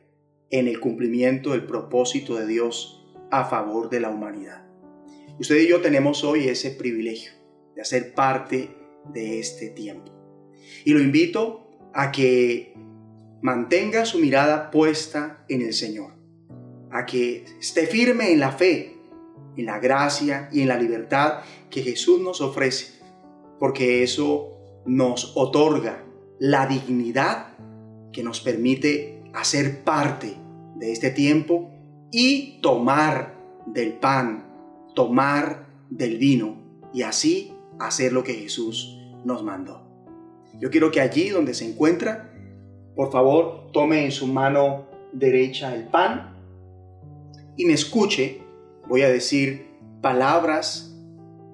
en 0.51 0.69
el 0.69 0.81
cumplimiento 0.81 1.51
del 1.51 1.65
propósito 1.65 2.35
de 2.35 2.47
Dios 2.47 3.07
a 3.31 3.45
favor 3.45 3.89
de 3.89 4.01
la 4.01 4.11
humanidad. 4.11 4.67
Usted 5.39 5.57
y 5.57 5.69
yo 5.69 5.81
tenemos 5.81 6.25
hoy 6.25 6.49
ese 6.49 6.71
privilegio 6.71 7.33
de 7.75 7.83
hacer 7.83 8.15
parte 8.15 8.71
de 9.13 9.39
este 9.39 9.71
tiempo. 9.71 10.13
Y 10.85 10.93
lo 10.93 11.01
invito 11.01 11.71
a 11.95 12.13
que 12.13 12.75
mantenga 13.43 14.05
su 14.05 14.19
mirada 14.19 14.71
puesta 14.71 15.45
en 15.49 15.63
el 15.63 15.73
Señor, 15.73 16.13
a 16.91 17.07
que 17.07 17.45
esté 17.61 17.87
firme 17.87 18.33
en 18.33 18.41
la 18.41 18.53
fe, 18.53 18.97
en 19.57 19.67
la 19.67 19.79
gracia 19.79 20.49
y 20.53 20.61
en 20.61 20.69
la 20.69 20.79
libertad 20.79 21.41
que 21.71 21.83
Jesús 21.83 22.21
nos 22.21 22.41
ofrece, 22.41 23.01
porque 23.59 24.03
eso 24.03 24.83
nos 24.87 25.37
otorga 25.37 26.05
la 26.39 26.67
dignidad 26.67 27.57
que 28.13 28.23
nos 28.23 28.41
permite 28.41 29.20
hacer 29.33 29.85
parte 29.85 30.37
de 30.77 30.93
este 30.93 31.11
tiempo 31.11 31.71
y 32.11 32.61
tomar 32.61 33.35
del 33.67 33.95
pan, 33.95 34.45
tomar 34.95 35.67
del 35.91 36.19
vino 36.19 36.57
y 36.93 37.03
así 37.03 37.53
hacer 37.79 38.13
lo 38.13 38.25
que 38.25 38.35
Jesús 38.35 38.99
nos 39.25 39.43
mandó. 39.43 39.83
Yo 40.59 40.71
quiero 40.71 40.91
que 40.91 41.01
allí 41.01 41.29
donde 41.31 41.55
se 41.55 41.69
encuentra, 41.69 42.33
por 42.95 43.11
favor, 43.11 43.71
tome 43.73 44.05
en 44.05 44.11
su 44.11 44.27
mano 44.27 44.87
derecha 45.13 45.75
el 45.75 45.85
pan 45.85 46.37
y 47.57 47.65
me 47.65 47.73
escuche. 47.73 48.43
Voy 48.89 49.03
a 49.03 49.09
decir 49.09 49.71
palabras 50.01 50.95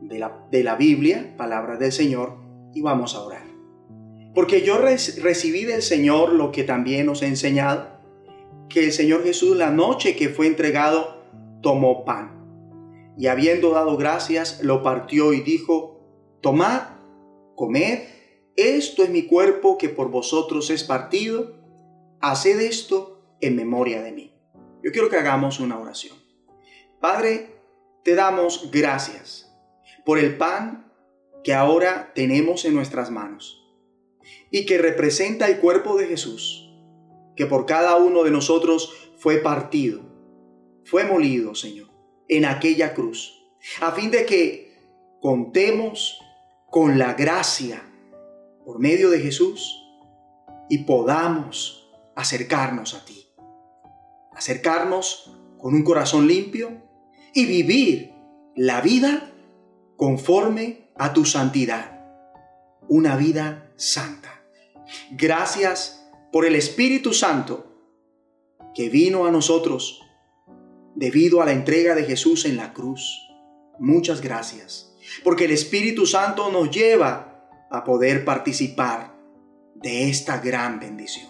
de 0.01 0.19
la, 0.19 0.47
de 0.51 0.65
la 0.65 0.77
Biblia, 0.77 1.35
palabras 1.37 1.79
del 1.79 1.93
Señor, 1.93 2.35
y 2.75 2.81
vamos 2.81 3.15
a 3.15 3.21
orar. 3.21 3.46
Porque 4.37 4.61
yo 4.61 4.77
recibí 4.77 5.65
del 5.65 5.81
Señor 5.81 6.35
lo 6.35 6.53
que 6.53 6.63
también 6.63 7.09
os 7.09 7.23
he 7.23 7.27
enseñado, 7.27 7.89
que 8.69 8.85
el 8.85 8.93
Señor 8.93 9.25
Jesús 9.25 9.57
la 9.57 9.71
noche 9.71 10.15
que 10.15 10.29
fue 10.29 10.47
entregado 10.47 11.23
tomó 11.63 12.05
pan 12.05 13.15
y 13.17 13.29
habiendo 13.29 13.71
dado 13.71 13.97
gracias 13.97 14.63
lo 14.63 14.83
partió 14.83 15.33
y 15.33 15.41
dijo, 15.41 16.03
tomad, 16.43 16.83
comed, 17.55 18.01
esto 18.57 19.05
es 19.05 19.09
mi 19.09 19.23
cuerpo 19.23 19.79
que 19.79 19.89
por 19.89 20.11
vosotros 20.11 20.69
es 20.69 20.85
partido, 20.85 21.55
haced 22.21 22.61
esto 22.61 23.23
en 23.41 23.57
memoria 23.57 24.03
de 24.03 24.13
mí. 24.13 24.35
Yo 24.85 24.93
quiero 24.93 25.09
que 25.09 25.17
hagamos 25.17 25.61
una 25.61 25.79
oración. 25.79 26.15
Padre, 27.01 27.57
te 28.05 28.15
damos 28.15 28.71
gracias 28.71 29.51
por 30.05 30.19
el 30.19 30.37
pan 30.37 30.93
que 31.43 31.55
ahora 31.55 32.13
tenemos 32.15 32.67
en 32.67 32.75
nuestras 32.75 33.11
manos 33.11 33.56
y 34.57 34.65
que 34.65 34.79
representa 34.79 35.49
el 35.49 35.59
cuerpo 35.59 35.99
de 35.99 36.07
Jesús 36.07 36.73
que 37.37 37.45
por 37.45 37.67
cada 37.67 37.97
uno 37.97 38.23
de 38.25 38.31
nosotros 38.31 38.91
fue 39.19 39.37
partido, 39.37 40.01
fue 40.87 41.05
molido, 41.05 41.55
Señor, 41.55 41.91
en 42.27 42.47
aquella 42.47 42.95
cruz, 42.95 43.35
a 43.83 43.93
fin 43.93 44.11
de 44.11 44.25
que 44.25 44.75
contemos 45.21 46.19
con 46.71 46.99
la 46.99 47.13
gracia 47.13 47.83
por 48.65 48.79
medio 48.79 49.11
de 49.11 49.21
Jesús 49.21 49.79
y 50.71 50.85
podamos 50.85 51.91
acercarnos 52.15 52.95
a 52.95 53.05
ti, 53.05 53.29
acercarnos 54.33 55.37
con 55.59 55.75
un 55.75 55.85
corazón 55.85 56.27
limpio 56.27 56.83
y 57.35 57.45
vivir 57.45 58.15
la 58.55 58.81
vida 58.81 59.31
conforme 59.97 60.89
a 60.97 61.13
tu 61.13 61.27
santidad, 61.27 62.01
una 62.89 63.17
vida 63.17 63.71
santa. 63.77 64.36
Gracias 65.11 66.07
por 66.33 66.47
el 66.47 66.55
Espíritu 66.55 67.13
Santo 67.13 67.67
que 68.75 68.89
vino 68.89 69.27
a 69.27 69.31
nosotros 69.31 70.03
debido 70.95 71.43
a 71.43 71.47
la 71.47 71.53
entrega 71.53 71.95
de 71.95 72.05
Jesús 72.05 72.45
en 72.45 72.57
la 72.57 72.73
cruz. 72.73 73.29
Muchas 73.79 74.21
gracias, 74.21 74.95
porque 75.23 75.45
el 75.45 75.51
Espíritu 75.51 76.07
Santo 76.07 76.51
nos 76.51 76.71
lleva 76.71 77.49
a 77.71 77.85
poder 77.85 78.25
participar 78.25 79.15
de 79.75 80.09
esta 80.09 80.39
gran 80.39 80.81
bendición. 80.81 81.29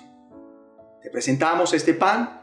Te 1.02 1.10
presentamos 1.10 1.72
este 1.72 1.94
pan, 1.94 2.40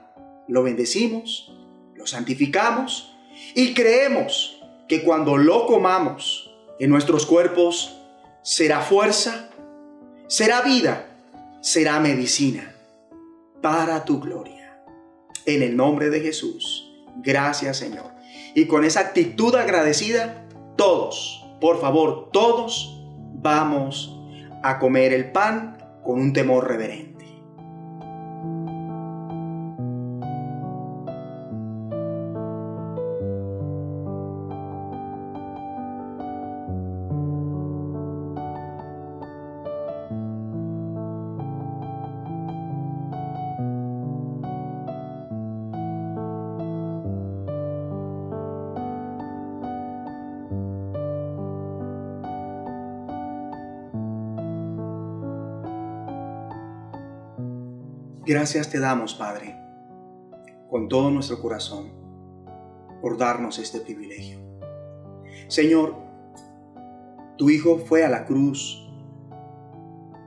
lo 0.47 0.63
bendecimos, 0.63 1.54
lo 1.95 2.06
santificamos 2.06 3.15
y 3.56 3.73
creemos 3.73 4.62
que 4.88 5.04
cuando 5.04 5.38
lo 5.38 5.65
comamos 5.65 6.54
en 6.80 6.89
nuestros 6.89 7.26
cuerpos 7.26 7.97
será 8.41 8.82
fuerza, 8.82 9.49
será 10.28 10.62
vida 10.62 11.10
será 11.64 12.00
medicina 12.00 12.76
para 13.62 14.04
tu 14.04 14.20
gloria. 14.20 14.84
En 15.46 15.64
el 15.64 15.78
nombre 15.78 16.10
de 16.10 16.20
Jesús. 16.20 16.92
Gracias 17.18 17.78
Señor. 17.78 18.12
Y 18.54 18.66
con 18.66 18.84
esa 18.84 19.00
actitud 19.00 19.56
agradecida, 19.56 20.46
todos, 20.76 21.46
por 21.62 21.80
favor, 21.80 22.30
todos 22.32 23.02
vamos 23.36 24.14
a 24.62 24.80
comer 24.80 25.14
el 25.14 25.32
pan 25.32 25.78
con 26.04 26.20
un 26.20 26.34
temor 26.34 26.68
reverente. 26.68 27.12
Gracias 58.26 58.70
te 58.70 58.80
damos, 58.80 59.16
Padre, 59.16 59.54
con 60.70 60.88
todo 60.88 61.12
nuestro 61.12 61.42
corazón, 61.42 61.92
por 63.02 63.18
darnos 63.18 63.60
este 63.60 63.82
privilegio. 63.82 64.40
Señor, 65.50 65.98
tu 67.38 67.50
Hijo 67.50 67.80
fue 67.80 68.06
a 68.06 68.10
la 68.10 68.24
cruz 68.24 68.90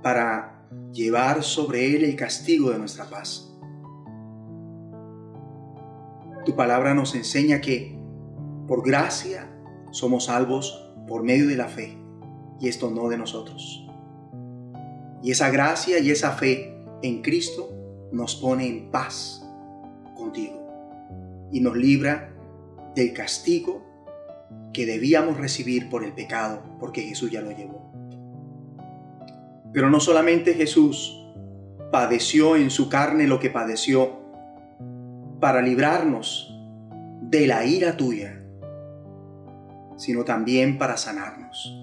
para 0.03 0.69
llevar 0.93 1.43
sobre 1.43 1.97
él 1.97 2.05
el 2.05 2.17
castigo 2.17 2.69
de 2.69 2.79
nuestra 2.79 3.07
paz. 3.07 3.51
Tu 6.45 6.55
palabra 6.55 6.93
nos 6.93 7.15
enseña 7.15 7.63
que 7.63 7.99
por 8.69 8.87
gracia 8.87 9.51
somos 9.91 10.27
salvos 10.27 10.95
por 11.09 11.23
medio 11.23 11.49
de 11.49 11.57
la 11.57 11.69
fe, 11.69 11.97
y 12.61 12.69
esto 12.69 12.91
no 12.91 13.09
de 13.09 13.17
nosotros. 13.17 13.89
Y 15.23 15.31
esa 15.31 15.49
gracia 15.49 15.99
y 15.99 16.11
esa 16.11 16.33
fe 16.33 16.79
en 17.03 17.23
Cristo 17.23 17.76
nos 18.12 18.37
pone 18.37 18.66
en 18.66 18.90
paz 18.90 19.45
contigo 20.16 20.66
y 21.53 21.61
nos 21.61 21.77
libra 21.77 22.33
del 22.95 23.12
castigo 23.12 23.83
que 24.73 24.87
debíamos 24.87 25.38
recibir 25.38 25.88
por 25.88 26.05
el 26.05 26.12
pecado, 26.12 26.62
porque 26.79 27.03
Jesús 27.03 27.31
ya 27.31 27.40
lo 27.40 27.51
llevó. 27.51 27.90
Pero 29.73 29.90
no 29.90 30.01
solamente 30.01 30.55
Jesús 30.55 31.23
padeció 31.90 32.57
en 32.57 32.71
su 32.71 32.88
carne 32.88 33.27
lo 33.27 33.38
que 33.38 33.51
padeció 33.51 34.21
para 35.40 35.62
librarnos 35.62 36.53
de 37.23 37.47
la 37.47 37.64
ira 37.64 37.97
tuya, 37.97 38.42
sino 39.97 40.25
también 40.25 40.79
para 40.79 40.97
sanarnos. 40.97 41.75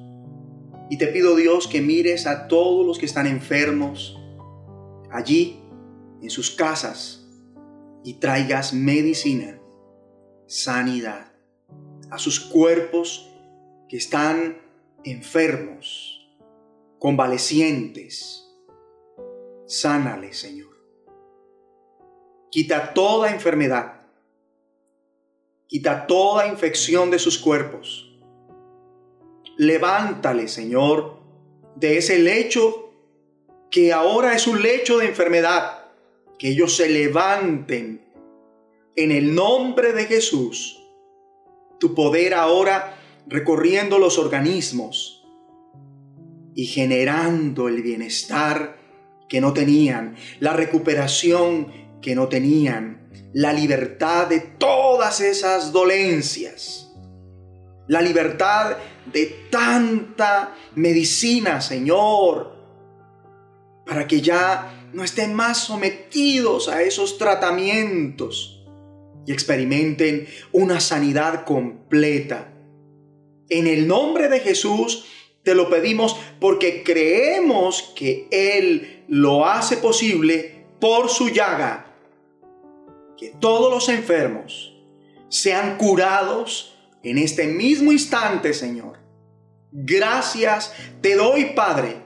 Y 0.89 0.97
te 0.97 1.07
pido 1.07 1.35
Dios 1.35 1.67
que 1.67 1.81
mires 1.81 2.27
a 2.27 2.47
todos 2.47 2.85
los 2.85 2.99
que 2.99 3.05
están 3.05 3.25
enfermos 3.25 4.19
allí 5.11 5.62
en 6.23 6.29
sus 6.29 6.51
casas 6.51 7.27
y 8.03 8.15
traigas 8.15 8.73
medicina, 8.73 9.59
sanidad 10.47 11.31
a 12.09 12.17
sus 12.17 12.39
cuerpos 12.39 13.29
que 13.89 13.97
están 13.97 14.57
enfermos, 15.03 16.27
convalecientes. 16.97 18.49
Sánale, 19.67 20.33
Señor. 20.33 20.73
Quita 22.51 22.93
toda 22.93 23.31
enfermedad. 23.31 24.01
Quita 25.67 26.07
toda 26.07 26.47
infección 26.47 27.11
de 27.11 27.19
sus 27.19 27.37
cuerpos. 27.37 28.09
levántale, 29.55 30.47
Señor, 30.47 31.19
de 31.75 31.97
ese 31.97 32.17
lecho 32.17 32.91
que 33.69 33.93
ahora 33.93 34.35
es 34.35 34.47
un 34.47 34.61
lecho 34.61 34.97
de 34.97 35.07
enfermedad. 35.07 35.82
Que 36.37 36.49
ellos 36.49 36.75
se 36.75 36.89
levanten 36.89 38.03
en 38.95 39.11
el 39.11 39.33
nombre 39.33 39.93
de 39.93 40.05
Jesús. 40.05 40.79
Tu 41.79 41.93
poder 41.95 42.33
ahora 42.33 42.97
recorriendo 43.27 43.99
los 43.99 44.17
organismos 44.17 45.25
y 46.55 46.65
generando 46.65 47.67
el 47.67 47.81
bienestar 47.81 48.77
que 49.27 49.41
no 49.41 49.53
tenían, 49.53 50.15
la 50.39 50.53
recuperación 50.53 51.71
que 52.01 52.15
no 52.15 52.27
tenían, 52.27 53.09
la 53.33 53.51
libertad 53.51 54.27
de 54.27 54.39
todas 54.39 55.21
esas 55.21 55.71
dolencias, 55.71 56.93
la 57.87 58.01
libertad 58.01 58.77
de 59.11 59.47
tanta 59.49 60.55
medicina, 60.75 61.61
Señor, 61.61 62.53
para 63.85 64.07
que 64.07 64.21
ya 64.21 64.82
no 64.93 65.03
estén 65.03 65.33
más 65.33 65.57
sometidos 65.57 66.69
a 66.69 66.83
esos 66.83 67.17
tratamientos 67.17 68.63
y 69.25 69.31
experimenten 69.31 70.27
una 70.51 70.79
sanidad 70.79 71.45
completa. 71.45 72.53
En 73.49 73.67
el 73.67 73.87
nombre 73.87 74.29
de 74.29 74.39
Jesús 74.39 75.05
te 75.43 75.55
lo 75.55 75.69
pedimos 75.69 76.15
porque 76.39 76.83
creemos 76.83 77.93
que 77.95 78.27
Él 78.31 79.03
lo 79.07 79.45
hace 79.45 79.77
posible 79.77 80.65
por 80.79 81.09
su 81.09 81.29
llaga. 81.29 81.95
Que 83.17 83.29
todos 83.39 83.71
los 83.71 83.89
enfermos 83.89 84.73
sean 85.29 85.77
curados 85.77 86.75
en 87.03 87.17
este 87.17 87.47
mismo 87.47 87.91
instante, 87.91 88.53
Señor. 88.53 88.99
Gracias 89.71 90.73
te 91.01 91.15
doy, 91.15 91.45
Padre. 91.55 92.02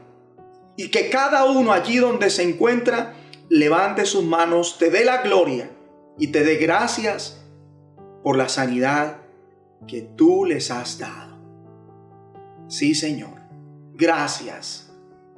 Y 0.77 0.89
que 0.89 1.09
cada 1.09 1.43
uno 1.45 1.73
allí 1.73 1.97
donde 1.97 2.29
se 2.29 2.43
encuentra 2.43 3.15
levante 3.49 4.05
sus 4.05 4.23
manos, 4.23 4.77
te 4.77 4.89
dé 4.89 5.03
la 5.03 5.21
gloria 5.23 5.69
y 6.17 6.27
te 6.27 6.43
dé 6.43 6.55
gracias 6.55 7.43
por 8.23 8.37
la 8.37 8.47
sanidad 8.47 9.17
que 9.87 10.01
tú 10.01 10.45
les 10.45 10.71
has 10.71 10.97
dado. 10.97 11.37
Sí, 12.67 12.95
Señor. 12.95 13.41
Gracias. 13.93 14.91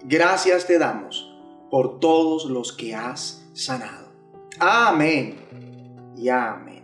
Gracias 0.04 0.65
te 0.67 0.78
damos 0.78 1.34
por 1.69 1.99
todos 1.99 2.45
los 2.45 2.73
que 2.73 2.95
has 2.95 3.45
sanado. 3.54 4.10
Amén 4.60 5.38
y 6.17 6.30
amén. 6.30 6.84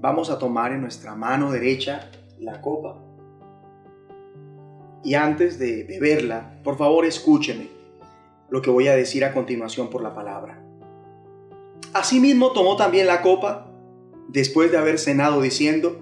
Vamos 0.00 0.30
a 0.30 0.38
tomar 0.38 0.72
en 0.72 0.80
nuestra 0.80 1.14
mano 1.14 1.50
derecha 1.50 2.10
la 2.38 2.60
copa. 2.60 3.01
Y 5.04 5.14
antes 5.14 5.58
de 5.58 5.84
beberla, 5.84 6.60
por 6.62 6.78
favor 6.78 7.04
escúcheme 7.04 7.68
lo 8.50 8.62
que 8.62 8.70
voy 8.70 8.88
a 8.88 8.94
decir 8.94 9.24
a 9.24 9.32
continuación 9.32 9.90
por 9.90 10.02
la 10.02 10.14
palabra. 10.14 10.62
Asimismo 11.92 12.52
tomó 12.52 12.76
también 12.76 13.06
la 13.06 13.22
copa 13.22 13.70
después 14.28 14.70
de 14.70 14.78
haber 14.78 14.98
cenado 14.98 15.40
diciendo, 15.42 15.98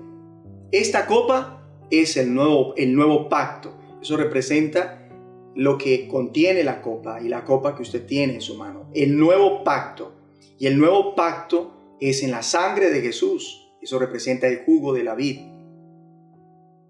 esta 0.73 1.07
copa 1.07 1.63
es 1.91 2.17
el 2.17 2.35
nuevo, 2.35 2.75
el 2.77 2.95
nuevo 2.95 3.29
pacto. 3.29 3.73
Eso 4.01 4.17
representa 4.17 5.09
lo 5.55 5.79
que 5.79 6.07
contiene 6.07 6.63
la 6.63 6.81
copa 6.81 7.21
y 7.21 7.29
la 7.29 7.45
copa 7.45 7.75
que 7.75 7.83
usted 7.83 8.07
tiene 8.07 8.35
en 8.35 8.41
su 8.41 8.55
mano. 8.55 8.89
El 8.95 9.19
nuevo 9.19 9.65
pacto. 9.65 10.13
Y 10.59 10.67
el 10.67 10.79
nuevo 10.79 11.15
pacto 11.15 11.97
es 12.01 12.23
en 12.23 12.31
la 12.31 12.43
sangre 12.43 12.91
de 12.91 13.01
Jesús. 13.01 13.69
Eso 13.83 13.99
representa 13.99 14.47
el 14.47 14.65
jugo 14.65 14.93
de 14.93 15.05
la 15.05 15.15
vid. 15.15 15.41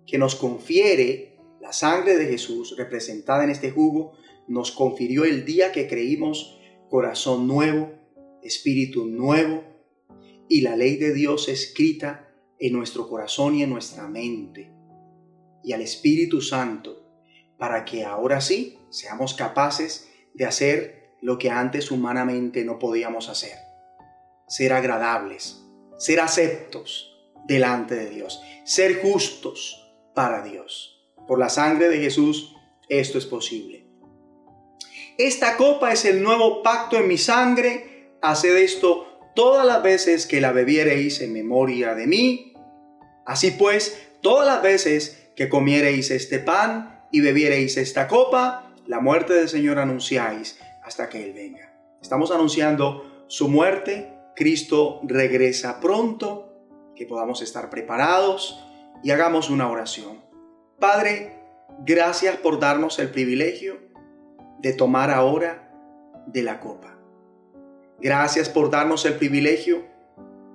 Que 0.06 0.18
nos 0.18 0.34
confiere 0.34 1.29
la 1.60 1.72
sangre 1.72 2.16
de 2.16 2.26
Jesús 2.26 2.74
representada 2.76 3.44
en 3.44 3.50
este 3.50 3.70
jugo. 3.70 4.12
Nos 4.48 4.72
confirió 4.72 5.24
el 5.24 5.44
día 5.44 5.72
que 5.72 5.86
creímos 5.86 6.58
corazón 6.88 7.46
nuevo, 7.46 7.92
espíritu 8.42 9.06
nuevo 9.06 9.62
y 10.48 10.62
la 10.62 10.74
ley 10.74 10.96
de 10.96 11.14
Dios 11.14 11.48
escrita 11.48 12.28
en 12.58 12.72
nuestro 12.72 13.08
corazón 13.08 13.54
y 13.54 13.62
en 13.62 13.70
nuestra 13.70 14.08
mente. 14.08 14.70
Y 15.62 15.72
al 15.72 15.82
Espíritu 15.82 16.40
Santo 16.40 17.06
para 17.56 17.84
que 17.84 18.04
ahora 18.04 18.40
sí 18.40 18.78
seamos 18.88 19.34
capaces 19.34 20.08
de 20.34 20.46
hacer 20.46 21.14
lo 21.20 21.38
que 21.38 21.50
antes 21.50 21.90
humanamente 21.90 22.64
no 22.64 22.78
podíamos 22.78 23.28
hacer. 23.28 23.56
Ser 24.48 24.72
agradables, 24.72 25.62
ser 25.98 26.20
aceptos 26.20 27.14
delante 27.46 27.94
de 27.94 28.10
Dios, 28.10 28.42
ser 28.64 29.00
justos 29.02 29.92
para 30.14 30.42
Dios. 30.42 30.99
Por 31.30 31.38
la 31.38 31.48
sangre 31.48 31.88
de 31.88 31.98
Jesús 31.98 32.56
esto 32.88 33.16
es 33.16 33.24
posible. 33.24 33.86
Esta 35.16 35.56
copa 35.56 35.92
es 35.92 36.04
el 36.04 36.24
nuevo 36.24 36.60
pacto 36.64 36.96
en 36.96 37.06
mi 37.06 37.18
sangre. 37.18 38.16
Haced 38.20 38.56
esto 38.56 39.30
todas 39.36 39.64
las 39.64 39.80
veces 39.80 40.26
que 40.26 40.40
la 40.40 40.50
bebiereis 40.50 41.20
en 41.20 41.32
memoria 41.32 41.94
de 41.94 42.08
mí. 42.08 42.54
Así 43.24 43.52
pues, 43.52 44.08
todas 44.20 44.44
las 44.44 44.60
veces 44.60 45.30
que 45.36 45.48
comiereis 45.48 46.10
este 46.10 46.40
pan 46.40 47.06
y 47.12 47.20
bebiereis 47.20 47.76
esta 47.76 48.08
copa, 48.08 48.74
la 48.88 48.98
muerte 48.98 49.34
del 49.34 49.48
Señor 49.48 49.78
anunciáis 49.78 50.58
hasta 50.82 51.08
que 51.08 51.22
Él 51.22 51.32
venga. 51.32 51.72
Estamos 52.02 52.32
anunciando 52.32 53.24
su 53.28 53.48
muerte, 53.48 54.12
Cristo 54.34 55.00
regresa 55.04 55.78
pronto, 55.78 56.66
que 56.96 57.06
podamos 57.06 57.40
estar 57.40 57.70
preparados 57.70 58.58
y 59.04 59.12
hagamos 59.12 59.48
una 59.48 59.70
oración. 59.70 60.28
Padre, 60.80 61.38
gracias 61.84 62.36
por 62.36 62.58
darnos 62.58 62.98
el 62.98 63.10
privilegio 63.10 63.78
de 64.58 64.72
tomar 64.72 65.10
ahora 65.10 65.70
de 66.26 66.42
la 66.42 66.58
copa. 66.58 66.96
Gracias 68.00 68.48
por 68.48 68.70
darnos 68.70 69.04
el 69.04 69.14
privilegio 69.14 69.84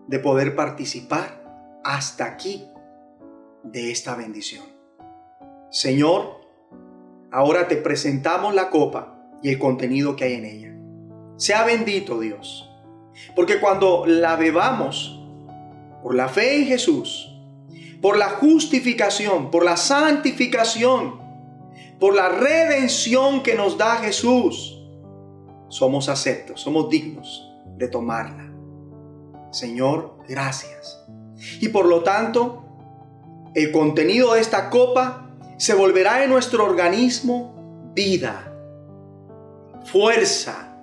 de 0.08 0.20
poder 0.20 0.56
participar 0.56 1.80
hasta 1.84 2.26
aquí 2.26 2.68
de 3.64 3.92
esta 3.92 4.16
bendición. 4.16 4.66
Señor, 5.70 6.46
Ahora 7.36 7.68
te 7.68 7.76
presentamos 7.76 8.56
la 8.56 8.70
copa 8.70 9.20
y 9.44 9.50
el 9.50 9.60
contenido 9.60 10.16
que 10.16 10.24
hay 10.24 10.34
en 10.36 10.46
ella. 10.46 10.74
Sea 11.36 11.66
bendito 11.66 12.18
Dios. 12.22 12.72
Porque 13.36 13.60
cuando 13.60 14.06
la 14.06 14.38
bebamos 14.38 15.22
por 16.02 16.16
la 16.16 16.30
fe 16.30 16.56
en 16.56 16.66
Jesús, 16.66 17.35
por 18.06 18.20
la 18.20 18.30
justificación, 18.30 19.50
por 19.50 19.66
la 19.66 19.78
santificación, 19.78 21.20
por 22.00 22.14
la 22.14 22.30
redención 22.30 23.42
que 23.42 23.56
nos 23.56 23.80
da 23.80 23.96
Jesús, 23.96 24.80
somos 25.70 26.08
aceptos, 26.08 26.62
somos 26.62 26.88
dignos 26.88 27.52
de 27.78 27.88
tomarla. 27.88 28.54
Señor, 29.52 30.20
gracias. 30.30 31.04
Y 31.60 31.70
por 31.70 31.88
lo 31.88 32.04
tanto, 32.04 32.64
el 33.56 33.72
contenido 33.72 34.36
de 34.36 34.42
esta 34.42 34.70
copa 34.70 35.32
se 35.58 35.74
volverá 35.74 36.24
en 36.24 36.30
nuestro 36.30 36.64
organismo 36.64 37.92
vida, 37.96 38.56
fuerza 39.84 40.78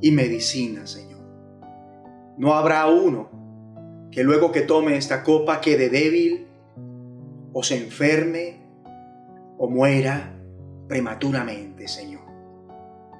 y 0.00 0.12
medicina, 0.12 0.86
Señor. 0.86 1.26
No 2.38 2.54
habrá 2.54 2.86
uno 2.86 3.35
que 4.16 4.24
luego 4.24 4.50
que 4.50 4.62
tome 4.62 4.96
esta 4.96 5.22
copa 5.22 5.60
quede 5.60 5.90
débil 5.90 6.46
o 7.52 7.62
se 7.62 7.76
enferme 7.76 8.62
o 9.58 9.68
muera 9.68 10.32
prematuramente, 10.88 11.86
Señor. 11.86 12.22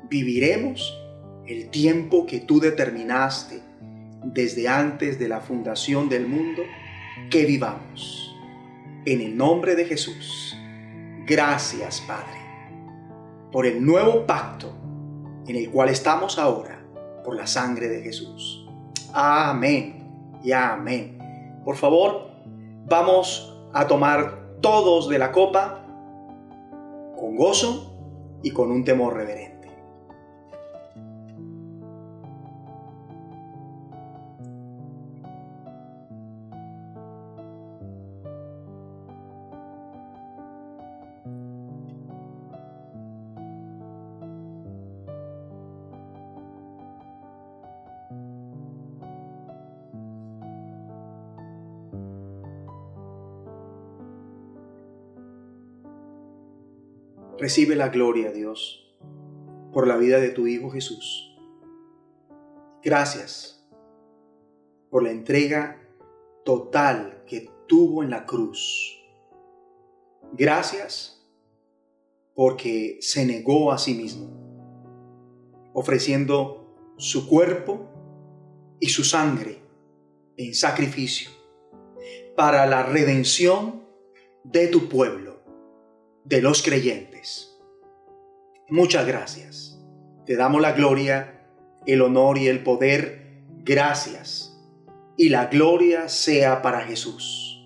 Viviremos 0.09 0.99
el 1.47 1.69
tiempo 1.69 2.25
que 2.25 2.41
tú 2.41 2.61
determinaste 2.61 3.61
desde 4.25 4.69
antes 4.69 5.19
de 5.19 5.29
la 5.29 5.43
fundación 5.43 6.09
del 6.09 6.27
mundo 6.27 6.63
que 7.29 7.45
vivamos. 7.45 8.35
En 9.05 9.21
el 9.21 9.37
nombre 9.37 9.75
de 9.75 9.85
Jesús. 9.85 10.57
Gracias, 11.27 12.03
Padre, 12.07 12.41
por 13.53 13.67
el 13.67 13.85
nuevo 13.85 14.27
pacto 14.27 14.73
en 15.47 15.57
el 15.57 15.69
cual 15.69 15.91
estamos 15.91 16.39
ahora 16.39 16.83
por 17.23 17.37
la 17.37 17.47
sangre 17.47 17.89
de 17.89 18.01
Jesús. 18.01 18.67
Amén 19.13 19.96
y 20.47 20.53
amén. 20.53 21.19
Por 21.65 21.75
favor, 21.75 22.29
vamos 22.87 23.53
a 23.75 23.89
tomar 23.89 24.61
todos 24.61 25.09
de 25.09 25.19
la 25.19 25.33
copa 25.33 25.85
con 27.19 27.35
gozo 27.35 27.93
y 28.45 28.53
con 28.53 28.71
un 28.71 28.85
temor 28.85 29.15
reverente. 29.15 29.56
Recibe 57.47 57.77
la 57.77 57.91
gloria, 57.91 58.33
Dios, 58.33 58.93
por 59.73 59.87
la 59.87 59.97
vida 59.97 60.19
de 60.19 60.31
tu 60.31 60.49
Hijo 60.49 60.69
Jesús. 60.69 61.33
Gracias 62.83 63.65
por 64.91 65.05
la 65.05 65.13
entrega 65.13 65.81
total 66.45 67.23
que 67.25 67.49
tuvo 67.69 68.03
en 68.03 68.11
la 68.11 68.27
cruz. 68.27 69.01
Gracias 70.33 71.25
porque 72.35 72.99
se 73.01 73.25
negó 73.25 73.71
a 73.71 73.79
sí 73.79 73.95
mismo, 73.95 74.29
ofreciendo 75.73 76.75
su 76.97 77.29
cuerpo 77.29 77.87
y 78.81 78.89
su 78.89 79.05
sangre 79.05 79.61
en 80.37 80.53
sacrificio 80.53 81.31
para 82.35 82.67
la 82.67 82.83
redención 82.83 83.87
de 84.43 84.67
tu 84.67 84.89
pueblo, 84.89 85.45
de 86.25 86.43
los 86.43 86.61
creyentes. 86.61 87.16
Muchas 88.69 89.07
gracias. 89.07 89.79
Te 90.25 90.35
damos 90.35 90.61
la 90.61 90.73
gloria, 90.73 91.47
el 91.87 92.03
honor 92.03 92.37
y 92.39 92.49
el 92.49 92.65
poder. 92.65 93.45
Gracias. 93.63 94.59
Y 95.17 95.29
la 95.29 95.47
gloria 95.47 96.09
sea 96.09 96.63
para 96.63 96.81
Jesús. 96.81 97.65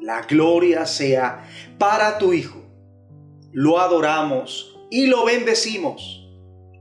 La 0.00 0.22
gloria 0.22 0.86
sea 0.86 1.44
para 1.76 2.18
tu 2.18 2.32
Hijo. 2.32 2.62
Lo 3.50 3.80
adoramos 3.80 4.78
y 4.90 5.06
lo 5.06 5.24
bendecimos 5.24 6.24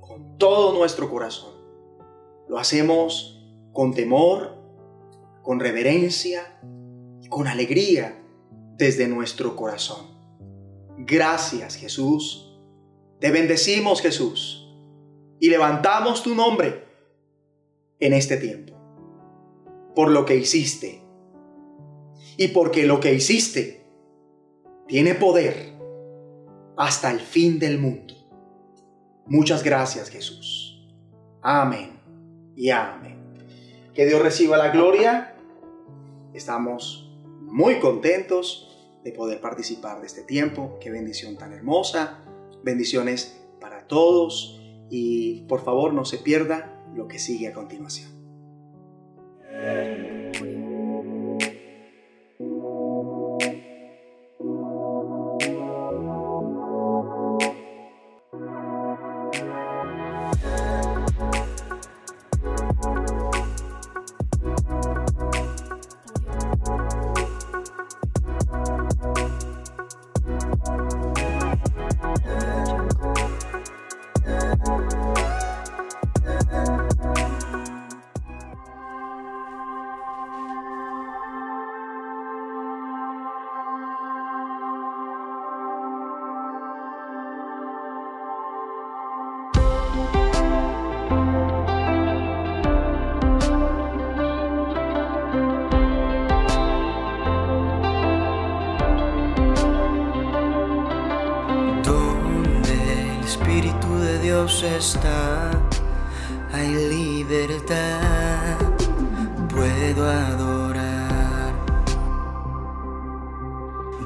con 0.02 0.38
todo 0.38 0.78
nuestro 0.78 1.10
corazón. 1.10 1.56
Lo 2.48 2.60
hacemos 2.60 3.44
con 3.74 3.94
temor, 3.94 4.56
con 5.42 5.60
reverencia, 5.60 6.60
con 7.30 7.48
alegría 7.48 8.24
desde 8.78 9.08
nuestro 9.08 9.56
corazón. 9.56 10.16
Gracias 11.00 11.76
Jesús. 11.76 12.47
Te 13.20 13.32
bendecimos 13.32 14.02
Jesús 14.02 14.68
y 15.40 15.50
levantamos 15.50 16.24
tu 16.24 16.36
nombre 16.36 16.84
en 18.00 18.14
este 18.14 18.38
tiempo 18.38 18.78
por 19.96 20.12
lo 20.12 20.26
que 20.26 20.36
hiciste 20.36 21.02
y 22.38 22.50
porque 22.50 22.86
lo 22.86 23.00
que 23.00 23.16
hiciste 23.16 23.84
tiene 24.88 25.16
poder 25.16 25.74
hasta 26.78 27.10
el 27.10 27.20
fin 27.20 27.58
del 27.58 27.80
mundo. 27.80 28.14
Muchas 29.26 29.64
gracias 29.64 30.10
Jesús. 30.10 30.88
Amén 31.42 32.00
y 32.56 32.70
amén. 32.70 33.18
Que 33.96 34.06
Dios 34.06 34.22
reciba 34.22 34.58
la 34.58 34.70
gloria. 34.70 35.36
Estamos 36.34 37.12
muy 37.42 37.80
contentos 37.80 38.68
de 39.04 39.12
poder 39.12 39.42
participar 39.42 40.02
de 40.02 40.06
este 40.06 40.22
tiempo. 40.22 40.78
Qué 40.80 40.92
bendición 40.92 41.38
tan 41.38 41.54
hermosa. 41.54 42.20
Bendiciones 42.64 43.42
para 43.60 43.88
todos. 43.88 44.60
Y 44.90 45.42
por 45.44 45.64
favor 45.64 45.94
no 45.94 46.06
se 46.06 46.18
pierda 46.18 46.84
lo 46.96 47.08
que 47.08 47.20
sigue 47.20 47.48
a 47.48 47.54
continuación. 47.54 48.17
Hay 106.54 106.74
libertad, 106.90 108.58
puedo 109.50 110.10
adorar. 110.10 111.54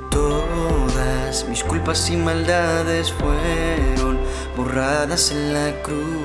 Todas 0.10 1.48
mis 1.48 1.64
culpas 1.64 2.10
y 2.10 2.18
maldades 2.18 3.12
fueron 3.14 4.20
borradas 4.58 5.32
en 5.32 5.54
la 5.54 5.72
cruz, 5.82 6.21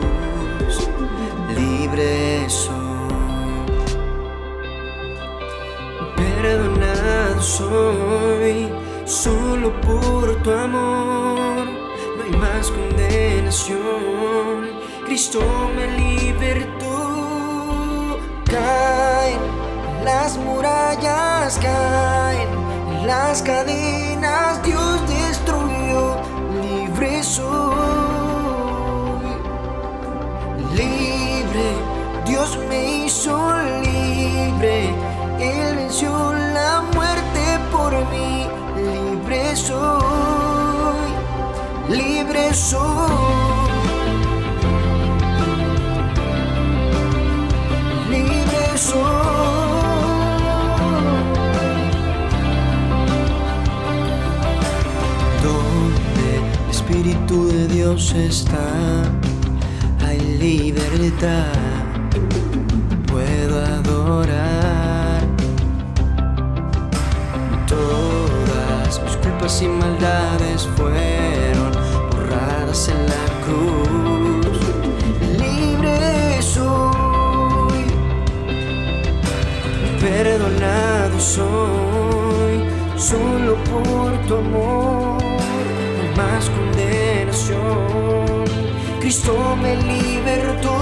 Cristo 15.17 15.41
me 15.75 15.87
libertó. 15.97 16.99
Caen 18.45 19.41
las 20.05 20.37
murallas, 20.37 21.59
caen 21.59 23.07
las 23.07 23.41
cadenas. 23.41 24.63
Dios 24.63 25.01
destruyó. 25.09 26.17
Libre 26.61 27.23
soy. 27.23 27.47
Libre. 30.75 31.67
Dios 32.27 32.59
me 32.69 33.07
hizo 33.07 33.39
libre. 33.81 34.91
Él 35.41 35.77
venció 35.77 36.35
la 36.35 36.83
muerte 36.93 37.59
por 37.73 37.93
mí. 38.11 38.47
Libre 38.77 39.57
soy 39.57 39.97
libre 41.89 42.53
soy. 42.53 43.46
Donde 55.43 56.37
el 56.37 56.71
Espíritu 56.71 57.49
de 57.49 57.67
Dios 57.69 58.13
está, 58.15 59.03
hay 60.07 60.19
libertad. 60.39 61.53
Puedo 63.07 63.65
adorar 63.65 65.23
todas 67.67 69.03
mis 69.03 69.17
culpas 69.17 69.63
y 69.63 69.69
maldades 69.69 70.69
fueron 70.77 71.77
en 72.89 73.07
la 73.07 73.25
cruz. 73.47 74.06
Perdonado 80.17 81.21
soy, 81.21 82.55
solo 82.97 83.53
por 83.71 84.11
tu 84.27 84.37
amor, 84.37 85.23
no 85.99 86.07
más 86.17 86.49
condenación. 86.57 88.45
Cristo 89.01 89.33
me 89.61 89.77
libertó. 89.77 90.79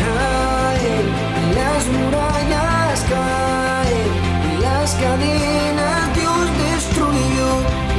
Caen 0.00 1.06
las 1.58 1.82
murallas, 1.94 3.04
caen 3.14 4.10
las 4.62 4.94
cadenas, 4.94 6.00
Dios 6.16 6.44
destruyó, 6.64 7.50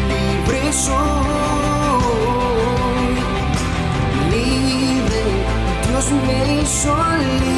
libre 0.10 0.74
soy. 0.74 1.36
me 6.28 6.62
hizo 6.62 6.96
libre, 7.18 7.55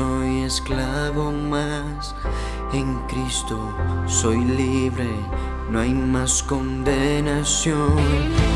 soy 0.00 0.44
esclavo 0.44 1.30
más, 1.30 2.14
en 2.72 2.98
Cristo 3.06 3.58
soy 4.06 4.42
libre, 4.44 5.10
no 5.68 5.80
hay 5.80 5.92
más 5.92 6.42
condenación. 6.42 7.98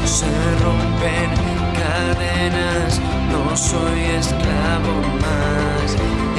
Se 0.06 0.32
rompen 0.64 1.30
cadenas, 1.82 2.98
no 3.30 3.54
soy 3.54 4.00
esclavo 4.20 4.94
más, 5.24 5.88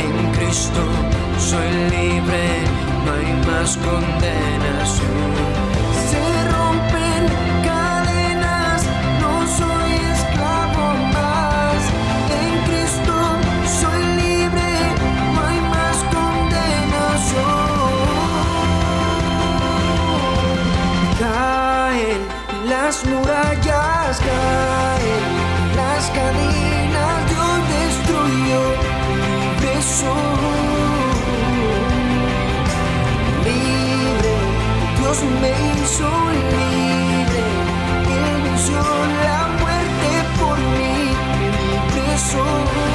en 0.05 0.15
Cristo 0.37 0.83
soy 1.37 1.69
libre, 1.95 2.45
no 3.05 3.11
hay 3.13 3.29
más 3.45 3.77
condenación. 3.77 5.64
Dios 35.17 35.31
me 35.39 35.49
hizo 35.49 36.09
libre, 36.51 37.43
Él 38.11 38.41
venció 38.43 38.75
la 38.75 39.47
muerte 39.61 40.09
por 40.37 40.57
mí, 40.57 40.97
libre. 41.39 42.17
soy, 42.17 42.94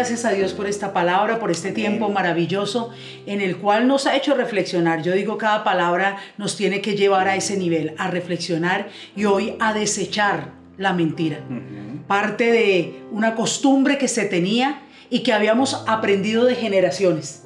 gracias 0.00 0.24
a 0.24 0.30
Dios 0.30 0.54
por 0.54 0.66
esta 0.66 0.94
palabra, 0.94 1.38
por 1.38 1.50
este 1.50 1.72
tiempo 1.72 2.08
maravilloso 2.08 2.88
en 3.26 3.42
el 3.42 3.58
cual 3.58 3.86
nos 3.86 4.06
ha 4.06 4.16
hecho 4.16 4.32
reflexionar. 4.34 5.02
Yo 5.02 5.12
digo, 5.12 5.36
cada 5.36 5.62
palabra 5.62 6.16
nos 6.38 6.56
tiene 6.56 6.80
que 6.80 6.96
llevar 6.96 7.28
a 7.28 7.36
ese 7.36 7.58
nivel, 7.58 7.94
a 7.98 8.08
reflexionar 8.08 8.88
y 9.14 9.26
hoy 9.26 9.56
a 9.60 9.74
desechar 9.74 10.52
la 10.78 10.94
mentira. 10.94 11.40
Parte 12.06 12.50
de 12.50 13.02
una 13.10 13.34
costumbre 13.34 13.98
que 13.98 14.08
se 14.08 14.24
tenía 14.24 14.80
y 15.10 15.22
que 15.22 15.34
habíamos 15.34 15.84
aprendido 15.86 16.46
de 16.46 16.54
generaciones. 16.54 17.44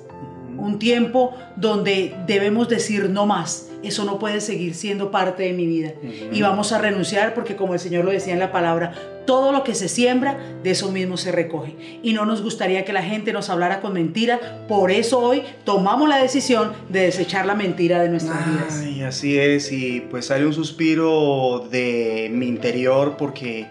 Un 0.56 0.78
tiempo 0.78 1.34
donde 1.56 2.14
debemos 2.28 2.68
decir 2.68 3.10
no 3.10 3.26
más. 3.26 3.66
Eso 3.84 4.04
no 4.04 4.18
puede 4.18 4.40
seguir 4.40 4.74
siendo 4.74 5.10
parte 5.10 5.44
de 5.44 5.52
mi 5.52 5.66
vida. 5.66 5.92
Y 6.32 6.42
vamos 6.42 6.72
a 6.72 6.78
renunciar 6.78 7.34
porque 7.34 7.56
como 7.56 7.74
el 7.74 7.80
Señor 7.80 8.04
lo 8.04 8.10
decía 8.10 8.32
en 8.32 8.38
la 8.38 8.52
palabra, 8.52 8.94
todo 9.26 9.52
lo 9.52 9.64
que 9.64 9.74
se 9.74 9.88
siembra, 9.88 10.38
de 10.62 10.70
eso 10.70 10.90
mismo 10.90 11.16
se 11.16 11.32
recoge. 11.32 11.76
Y 12.02 12.12
no 12.12 12.26
nos 12.26 12.42
gustaría 12.42 12.84
que 12.84 12.92
la 12.92 13.02
gente 13.02 13.32
nos 13.32 13.48
hablara 13.50 13.80
con 13.80 13.92
mentira. 13.92 14.66
Por 14.68 14.90
eso 14.90 15.18
hoy 15.18 15.42
tomamos 15.64 16.08
la 16.08 16.18
decisión 16.18 16.72
de 16.88 17.00
desechar 17.00 17.46
la 17.46 17.54
mentira 17.54 18.02
de 18.02 18.08
nuestras 18.08 18.46
vidas. 18.46 18.82
Ay, 18.82 19.02
así 19.02 19.38
es, 19.38 19.72
y 19.72 20.00
pues 20.10 20.26
sale 20.26 20.46
un 20.46 20.52
suspiro 20.52 21.66
de 21.70 22.30
mi 22.32 22.46
interior 22.46 23.16
porque 23.16 23.66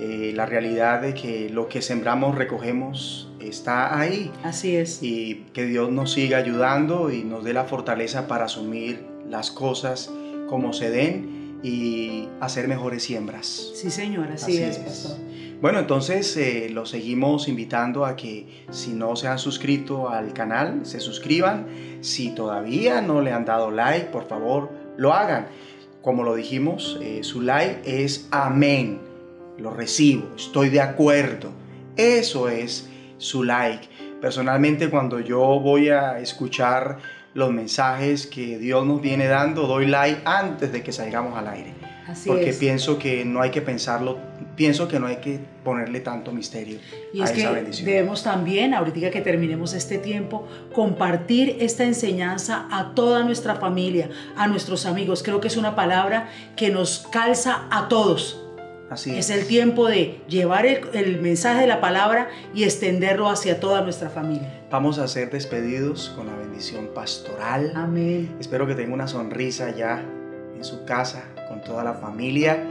eh, 0.00 0.32
la 0.34 0.46
realidad 0.46 1.00
de 1.00 1.14
que 1.14 1.48
lo 1.50 1.68
que 1.68 1.82
sembramos 1.82 2.36
recogemos 2.36 3.28
está 3.40 3.98
ahí. 3.98 4.30
Así 4.44 4.76
es. 4.76 5.02
Y 5.02 5.46
que 5.52 5.64
Dios 5.64 5.90
nos 5.90 6.12
siga 6.12 6.38
ayudando 6.38 7.10
y 7.10 7.24
nos 7.24 7.44
dé 7.44 7.52
la 7.52 7.64
fortaleza 7.64 8.28
para 8.28 8.44
asumir 8.44 9.04
las 9.28 9.50
cosas 9.50 10.10
como 10.48 10.72
se 10.72 10.90
den 10.90 11.60
y 11.62 12.28
hacer 12.40 12.68
mejores 12.68 13.02
siembras. 13.02 13.72
Sí, 13.74 13.90
señor, 13.90 14.28
así, 14.32 14.62
Así 14.62 14.62
es. 14.62 15.18
Bueno, 15.60 15.80
entonces 15.80 16.36
eh, 16.36 16.68
los 16.70 16.90
seguimos 16.90 17.48
invitando 17.48 18.06
a 18.06 18.14
que 18.14 18.46
si 18.70 18.92
no 18.92 19.16
se 19.16 19.26
han 19.26 19.40
suscrito 19.40 20.08
al 20.08 20.32
canal, 20.32 20.86
se 20.86 21.00
suscriban. 21.00 21.66
Si 22.00 22.30
todavía 22.30 23.00
no 23.00 23.20
le 23.20 23.32
han 23.32 23.44
dado 23.44 23.72
like, 23.72 24.06
por 24.06 24.28
favor, 24.28 24.70
lo 24.96 25.12
hagan. 25.12 25.48
Como 26.00 26.22
lo 26.22 26.36
dijimos, 26.36 26.96
eh, 27.02 27.24
su 27.24 27.40
like 27.40 27.80
es 27.84 28.28
amén. 28.30 29.00
Lo 29.58 29.70
recibo, 29.70 30.28
estoy 30.36 30.68
de 30.68 30.80
acuerdo. 30.80 31.50
Eso 31.96 32.48
es 32.48 32.88
su 33.16 33.42
like. 33.42 33.88
Personalmente, 34.20 34.88
cuando 34.88 35.18
yo 35.18 35.40
voy 35.58 35.88
a 35.88 36.20
escuchar 36.20 36.98
los 37.38 37.52
mensajes 37.52 38.26
que 38.26 38.58
Dios 38.58 38.84
nos 38.84 39.00
viene 39.00 39.28
dando, 39.28 39.68
doy 39.68 39.86
like 39.86 40.22
antes 40.24 40.72
de 40.72 40.82
que 40.82 40.90
salgamos 40.90 41.38
al 41.38 41.46
aire. 41.46 41.72
Así 42.08 42.28
porque 42.28 42.50
es. 42.50 42.56
pienso 42.56 42.98
que 42.98 43.24
no 43.24 43.40
hay 43.40 43.50
que 43.50 43.62
pensarlo, 43.62 44.18
pienso 44.56 44.88
que 44.88 44.98
no 44.98 45.06
hay 45.06 45.18
que 45.18 45.38
ponerle 45.62 46.00
tanto 46.00 46.32
misterio 46.32 46.80
Y 47.12 47.20
a 47.20 47.24
es 47.24 47.30
que 47.30 47.42
esa 47.42 47.52
bendición. 47.52 47.86
debemos 47.86 48.24
también, 48.24 48.74
ahorita 48.74 49.10
que 49.10 49.20
terminemos 49.20 49.72
este 49.72 49.98
tiempo, 49.98 50.48
compartir 50.74 51.58
esta 51.60 51.84
enseñanza 51.84 52.66
a 52.72 52.94
toda 52.96 53.22
nuestra 53.22 53.54
familia, 53.54 54.10
a 54.36 54.48
nuestros 54.48 54.84
amigos. 54.84 55.22
Creo 55.22 55.40
que 55.40 55.46
es 55.46 55.56
una 55.56 55.76
palabra 55.76 56.30
que 56.56 56.70
nos 56.70 57.06
calza 57.12 57.68
a 57.70 57.86
todos. 57.88 58.47
Así 58.90 59.14
Es 59.16 59.28
el 59.30 59.46
tiempo 59.46 59.86
de 59.86 60.20
llevar 60.28 60.64
el, 60.64 60.80
el 60.94 61.20
mensaje 61.20 61.62
de 61.62 61.66
la 61.66 61.80
palabra 61.80 62.28
y 62.54 62.64
extenderlo 62.64 63.28
hacia 63.28 63.60
toda 63.60 63.82
nuestra 63.82 64.08
familia. 64.08 64.62
Vamos 64.70 64.98
a 64.98 65.08
ser 65.08 65.30
despedidos 65.30 66.12
con 66.16 66.26
la 66.26 66.36
bendición 66.36 66.88
pastoral. 66.94 67.72
Amén. 67.74 68.36
Espero 68.40 68.66
que 68.66 68.74
tenga 68.74 68.94
una 68.94 69.06
sonrisa 69.08 69.74
ya 69.76 70.02
en 70.56 70.64
su 70.64 70.84
casa 70.84 71.24
con 71.48 71.62
toda 71.62 71.84
la 71.84 71.94
familia 71.94 72.64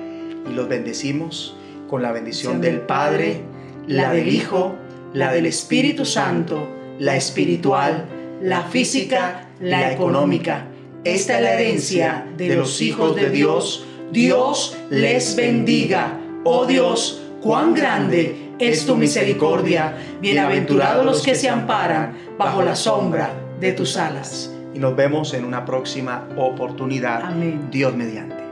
y 0.50 0.54
los 0.54 0.68
bendecimos 0.68 1.56
con 1.88 2.02
la 2.02 2.12
bendición 2.12 2.62
del 2.62 2.82
Padre, 2.82 3.42
la 3.88 4.12
del 4.12 4.28
Hijo, 4.28 4.76
la 5.14 5.32
del 5.32 5.46
Espíritu 5.46 6.06
Santo, 6.06 6.68
la 7.00 7.16
espiritual, 7.16 8.06
la 8.42 8.64
física, 8.64 9.50
la 9.60 9.92
económica. 9.92 10.68
Esta 11.04 11.38
es 11.38 11.44
la 11.44 11.54
herencia 11.54 12.28
de 12.36 12.56
los 12.56 12.82
hijos 12.82 13.16
de 13.16 13.30
Dios. 13.30 13.87
Dios 14.12 14.78
les 14.90 15.36
bendiga. 15.36 16.20
Oh 16.44 16.66
Dios, 16.66 17.22
cuán 17.42 17.74
grande 17.74 18.54
es 18.60 18.86
tu 18.86 18.96
misericordia. 18.96 19.98
Bienaventurados 20.22 21.06
los 21.06 21.24
que 21.24 21.36
se 21.36 21.50
amparan 21.50 22.18
bajo 22.38 22.62
la 22.62 22.76
sombra 22.76 23.32
de 23.60 23.74
tus 23.74 23.98
alas. 23.98 24.54
Y 24.74 24.80
nos 24.80 24.96
vemos 24.96 25.34
en 25.34 25.44
una 25.44 25.66
próxima 25.66 26.28
oportunidad. 26.38 27.24
Amén. 27.24 27.68
Dios 27.70 27.94
mediante. 27.96 28.47